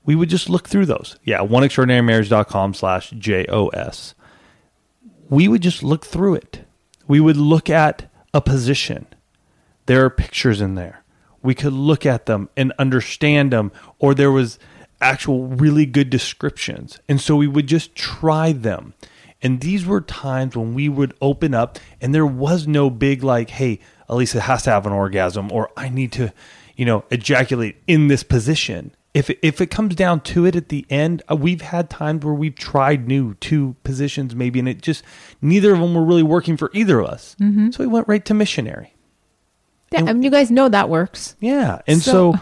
we 0.05 0.15
would 0.15 0.29
just 0.29 0.49
look 0.49 0.67
through 0.67 0.85
those. 0.85 1.17
Yeah 1.23 1.39
oneextraordinarymarriage.com 1.39 2.73
slash 2.75 3.09
jos 3.11 4.13
we 5.29 5.47
would 5.47 5.61
just 5.63 5.81
look 5.81 6.05
through 6.05 6.35
it. 6.35 6.65
We 7.07 7.19
would 7.19 7.37
look 7.37 7.69
at 7.69 8.11
a 8.33 8.41
position 8.41 9.07
there 9.85 10.05
are 10.05 10.09
pictures 10.09 10.61
in 10.61 10.75
there. 10.75 11.03
We 11.41 11.55
could 11.55 11.73
look 11.73 12.05
at 12.05 12.25
them 12.25 12.49
and 12.55 12.71
understand 12.79 13.51
them 13.51 13.71
or 13.99 14.13
there 14.13 14.31
was 14.31 14.59
actual 15.01 15.47
really 15.47 15.85
good 15.85 16.09
descriptions. 16.09 16.99
And 17.09 17.19
so 17.19 17.35
we 17.35 17.47
would 17.47 17.67
just 17.67 17.93
try 17.95 18.53
them. 18.53 18.93
And 19.41 19.59
these 19.59 19.85
were 19.85 19.99
times 19.99 20.55
when 20.55 20.73
we 20.73 20.87
would 20.87 21.13
open 21.21 21.53
up 21.53 21.77
and 21.99 22.15
there 22.15 22.25
was 22.25 22.65
no 22.65 22.89
big 22.89 23.23
like 23.23 23.49
hey 23.49 23.79
alisa 24.09 24.39
has 24.39 24.63
to 24.63 24.69
have 24.69 24.85
an 24.85 24.93
orgasm 24.93 25.51
or 25.51 25.69
i 25.75 25.89
need 25.89 26.11
to 26.13 26.31
you 26.75 26.85
know 26.85 27.03
ejaculate 27.11 27.75
in 27.87 28.07
this 28.07 28.23
position. 28.23 28.95
If 29.13 29.29
it, 29.29 29.37
if 29.43 29.61
it 29.61 29.67
comes 29.67 29.95
down 29.95 30.21
to 30.21 30.45
it 30.45 30.55
at 30.55 30.69
the 30.69 30.85
end 30.89 31.21
uh, 31.29 31.35
we've 31.35 31.61
had 31.61 31.89
times 31.89 32.23
where 32.23 32.33
we've 32.33 32.55
tried 32.55 33.05
new 33.05 33.33
two 33.35 33.75
positions 33.83 34.33
maybe 34.33 34.59
and 34.59 34.69
it 34.69 34.81
just 34.81 35.03
neither 35.41 35.73
of 35.73 35.79
them 35.79 35.93
were 35.93 36.05
really 36.05 36.23
working 36.23 36.55
for 36.55 36.71
either 36.73 36.99
of 37.01 37.07
us. 37.07 37.35
So 37.71 37.83
we 37.83 37.87
went 37.87 38.07
right 38.07 38.23
to 38.23 38.33
missionary 38.33 38.92
Yeah, 39.93 40.09
I 40.09 40.13
mean, 40.13 40.23
you 40.23 40.29
guys 40.31 40.51
know 40.51 40.69
that 40.69 40.89
works. 40.89 41.35
yeah. 41.39 41.81
And 41.87 42.01
so, 42.01 42.33
So- 42.33 42.39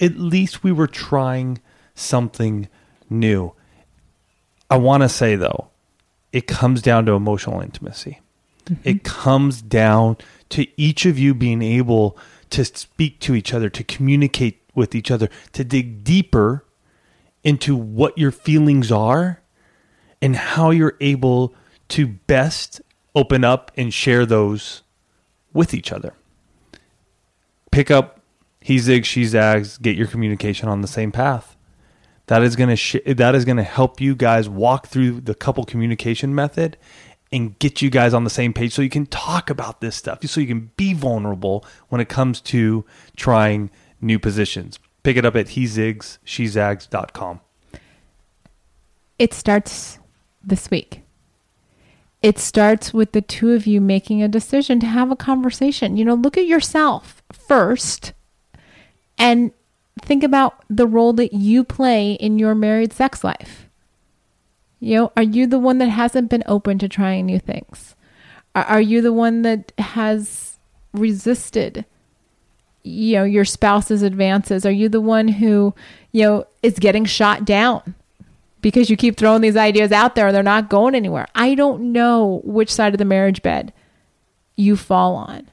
at 0.00 0.18
least 0.18 0.62
we 0.62 0.72
were 0.72 0.86
trying 0.86 1.58
something 1.94 2.68
new. 3.08 3.52
I 4.70 4.76
want 4.76 5.02
to 5.02 5.08
say, 5.08 5.36
though, 5.36 5.68
it 6.32 6.46
comes 6.46 6.82
down 6.82 7.06
to 7.06 7.12
emotional 7.12 7.60
intimacy. 7.60 8.20
Mm-hmm. 8.66 8.88
It 8.88 9.04
comes 9.04 9.62
down 9.62 10.16
to 10.50 10.66
each 10.76 11.06
of 11.06 11.18
you 11.18 11.34
being 11.34 11.62
able 11.62 12.18
to 12.50 12.64
speak 12.64 13.20
to 13.20 13.34
each 13.34 13.54
other, 13.54 13.70
to 13.70 13.84
communicate 13.84 14.62
with 14.74 14.94
each 14.94 15.10
other, 15.10 15.28
to 15.52 15.64
dig 15.64 16.04
deeper 16.04 16.64
into 17.42 17.76
what 17.76 18.18
your 18.18 18.32
feelings 18.32 18.90
are 18.92 19.40
and 20.20 20.36
how 20.36 20.70
you're 20.70 20.96
able 21.00 21.54
to 21.88 22.06
best 22.06 22.80
open 23.14 23.44
up 23.44 23.70
and 23.76 23.94
share 23.94 24.26
those 24.26 24.82
with 25.52 25.72
each 25.72 25.92
other 25.92 26.12
pick 27.76 27.90
up 27.90 28.22
he 28.62 28.76
zigs 28.76 29.04
she 29.04 29.22
zags 29.26 29.76
get 29.76 29.96
your 29.96 30.06
communication 30.06 30.66
on 30.66 30.80
the 30.80 30.88
same 30.88 31.12
path. 31.12 31.58
That 32.26 32.42
is 32.42 32.56
going 32.56 32.70
to 32.70 32.76
sh- 32.76 33.04
that 33.06 33.34
is 33.34 33.44
going 33.44 33.58
to 33.58 33.62
help 33.62 34.00
you 34.00 34.14
guys 34.16 34.48
walk 34.48 34.86
through 34.86 35.20
the 35.20 35.34
couple 35.34 35.62
communication 35.64 36.34
method 36.34 36.78
and 37.30 37.58
get 37.58 37.82
you 37.82 37.90
guys 37.90 38.14
on 38.14 38.24
the 38.24 38.30
same 38.30 38.54
page 38.54 38.72
so 38.72 38.80
you 38.80 38.88
can 38.88 39.04
talk 39.04 39.50
about 39.50 39.82
this 39.82 39.94
stuff 39.94 40.24
so 40.24 40.40
you 40.40 40.46
can 40.46 40.70
be 40.78 40.94
vulnerable 40.94 41.66
when 41.90 42.00
it 42.00 42.08
comes 42.08 42.40
to 42.40 42.86
trying 43.14 43.68
new 44.00 44.18
positions. 44.18 44.78
Pick 45.02 45.18
it 45.18 45.26
up 45.26 45.36
at 45.36 45.50
he 45.50 45.64
zigs 45.64 46.16
she 46.24 46.46
zags.com 46.46 47.40
It 49.18 49.34
starts 49.34 49.98
this 50.42 50.70
week. 50.70 51.02
It 52.26 52.40
starts 52.40 52.92
with 52.92 53.12
the 53.12 53.20
two 53.20 53.52
of 53.52 53.68
you 53.68 53.80
making 53.80 54.20
a 54.20 54.26
decision 54.26 54.80
to 54.80 54.86
have 54.86 55.12
a 55.12 55.16
conversation. 55.16 55.96
You 55.96 56.04
know, 56.04 56.14
look 56.14 56.36
at 56.36 56.48
yourself 56.48 57.22
first 57.32 58.14
and 59.16 59.52
think 60.02 60.24
about 60.24 60.60
the 60.68 60.88
role 60.88 61.12
that 61.12 61.32
you 61.32 61.62
play 61.62 62.14
in 62.14 62.40
your 62.40 62.56
married 62.56 62.92
sex 62.92 63.22
life. 63.22 63.68
You 64.80 64.96
know, 64.96 65.12
are 65.16 65.22
you 65.22 65.46
the 65.46 65.60
one 65.60 65.78
that 65.78 65.90
hasn't 65.90 66.28
been 66.28 66.42
open 66.46 66.80
to 66.80 66.88
trying 66.88 67.26
new 67.26 67.38
things? 67.38 67.94
Are, 68.56 68.80
you 68.80 69.02
the 69.02 69.12
one 69.12 69.42
that 69.42 69.70
has 69.78 70.58
resisted, 70.92 71.84
you 72.82 73.18
know, 73.18 73.22
your 73.22 73.44
spouse's 73.44 74.02
advances? 74.02 74.66
Are 74.66 74.72
you 74.72 74.88
the 74.88 75.00
one 75.00 75.28
who, 75.28 75.76
you 76.10 76.24
know, 76.24 76.46
is 76.60 76.80
getting 76.80 77.04
shot 77.04 77.44
down 77.44 77.94
because 78.66 78.90
you 78.90 78.96
keep 78.96 79.16
throwing 79.16 79.42
these 79.42 79.56
ideas 79.56 79.92
out 79.92 80.16
there 80.16 80.26
and 80.26 80.34
they're 80.34 80.42
not 80.42 80.68
going 80.68 80.96
anywhere? 80.96 81.28
I 81.36 81.54
don't 81.54 81.92
know 81.92 82.40
which 82.42 82.74
side 82.74 82.94
of 82.94 82.98
the 82.98 83.04
marriage 83.04 83.40
bed 83.40 83.72
you 84.56 84.74
fall 84.74 85.14
on. 85.14 85.48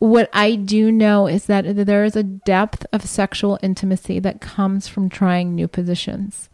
What 0.00 0.28
I 0.34 0.56
do 0.56 0.92
know 0.92 1.26
is 1.26 1.46
that 1.46 1.64
there 1.86 2.04
is 2.04 2.14
a 2.14 2.22
depth 2.22 2.84
of 2.92 3.06
sexual 3.06 3.58
intimacy 3.62 4.18
that 4.18 4.42
comes 4.42 4.86
from 4.86 5.08
trying 5.08 5.54
new 5.54 5.66
positions. 5.66 6.50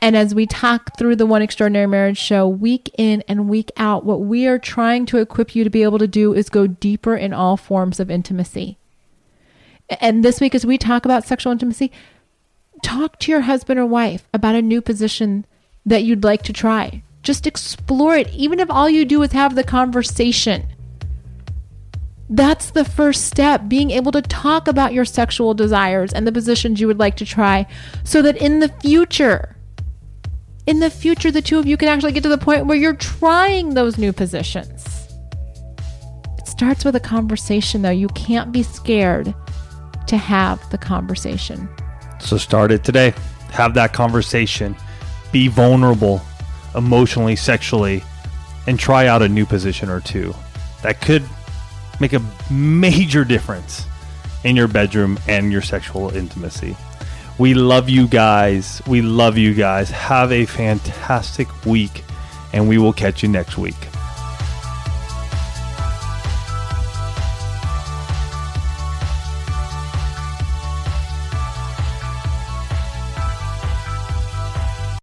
And 0.00 0.16
as 0.16 0.34
we 0.34 0.46
talk 0.46 0.96
through 0.96 1.16
the 1.16 1.26
One 1.26 1.42
Extraordinary 1.42 1.86
Marriage 1.86 2.16
show 2.16 2.48
week 2.48 2.90
in 2.96 3.22
and 3.28 3.46
week 3.46 3.70
out, 3.76 4.06
what 4.06 4.22
we 4.22 4.46
are 4.46 4.58
trying 4.58 5.04
to 5.04 5.18
equip 5.18 5.54
you 5.54 5.64
to 5.64 5.70
be 5.70 5.82
able 5.82 5.98
to 5.98 6.08
do 6.08 6.32
is 6.32 6.48
go 6.48 6.66
deeper 6.66 7.14
in 7.14 7.34
all 7.34 7.58
forms 7.58 8.00
of 8.00 8.10
intimacy. 8.10 8.78
And 10.00 10.24
this 10.24 10.40
week, 10.40 10.54
as 10.54 10.64
we 10.64 10.78
talk 10.78 11.04
about 11.04 11.26
sexual 11.26 11.52
intimacy, 11.52 11.92
talk 12.82 13.18
to 13.20 13.30
your 13.30 13.42
husband 13.42 13.78
or 13.78 13.86
wife 13.86 14.28
about 14.32 14.54
a 14.54 14.62
new 14.62 14.80
position 14.80 15.44
that 15.86 16.04
you'd 16.04 16.24
like 16.24 16.42
to 16.42 16.52
try. 16.52 17.02
Just 17.22 17.46
explore 17.46 18.16
it, 18.16 18.28
even 18.30 18.60
if 18.60 18.70
all 18.70 18.88
you 18.88 19.04
do 19.04 19.22
is 19.22 19.32
have 19.32 19.54
the 19.54 19.64
conversation. 19.64 20.66
That's 22.28 22.70
the 22.70 22.84
first 22.84 23.26
step, 23.26 23.68
being 23.68 23.90
able 23.90 24.12
to 24.12 24.22
talk 24.22 24.68
about 24.68 24.92
your 24.92 25.04
sexual 25.04 25.52
desires 25.52 26.12
and 26.12 26.26
the 26.26 26.32
positions 26.32 26.80
you 26.80 26.86
would 26.86 26.98
like 26.98 27.16
to 27.16 27.26
try 27.26 27.66
so 28.04 28.22
that 28.22 28.36
in 28.36 28.60
the 28.60 28.68
future, 28.68 29.56
in 30.66 30.78
the 30.78 30.90
future, 30.90 31.32
the 31.32 31.42
two 31.42 31.58
of 31.58 31.66
you 31.66 31.76
can 31.76 31.88
actually 31.88 32.12
get 32.12 32.22
to 32.22 32.28
the 32.28 32.38
point 32.38 32.66
where 32.66 32.76
you're 32.76 32.94
trying 32.94 33.74
those 33.74 33.98
new 33.98 34.12
positions. 34.12 35.08
It 36.38 36.46
starts 36.46 36.84
with 36.84 36.94
a 36.94 37.00
conversation, 37.00 37.82
though. 37.82 37.90
You 37.90 38.08
can't 38.08 38.52
be 38.52 38.62
scared 38.62 39.34
to 40.06 40.16
have 40.16 40.70
the 40.70 40.78
conversation. 40.78 41.68
So 42.20 42.36
start 42.36 42.70
it 42.72 42.84
today. 42.84 43.14
Have 43.50 43.74
that 43.74 43.92
conversation. 43.92 44.76
Be 45.32 45.48
vulnerable. 45.48 46.22
emotionally, 46.74 47.34
sexually, 47.34 48.02
and 48.66 48.78
try 48.78 49.06
out 49.06 49.22
a 49.22 49.28
new 49.28 49.44
position 49.44 49.88
or 49.90 50.00
two. 50.00 50.34
That 50.82 51.00
could 51.00 51.24
make 51.98 52.12
a 52.12 52.22
major 52.50 53.24
difference 53.24 53.86
in 54.44 54.56
your 54.56 54.68
bedroom 54.68 55.18
and 55.28 55.50
your 55.50 55.62
sexual 55.62 56.14
intimacy. 56.14 56.76
We 57.38 57.54
love 57.54 57.88
you 57.88 58.06
guys. 58.06 58.80
We 58.86 59.02
love 59.02 59.36
you 59.36 59.54
guys. 59.54 59.90
Have 59.90 60.30
a 60.30 60.44
fantastic 60.46 61.48
week, 61.64 62.04
and 62.52 62.68
we 62.68 62.78
will 62.78 62.92
catch 62.92 63.22
you 63.22 63.28
next 63.28 63.58
week. 63.58 63.74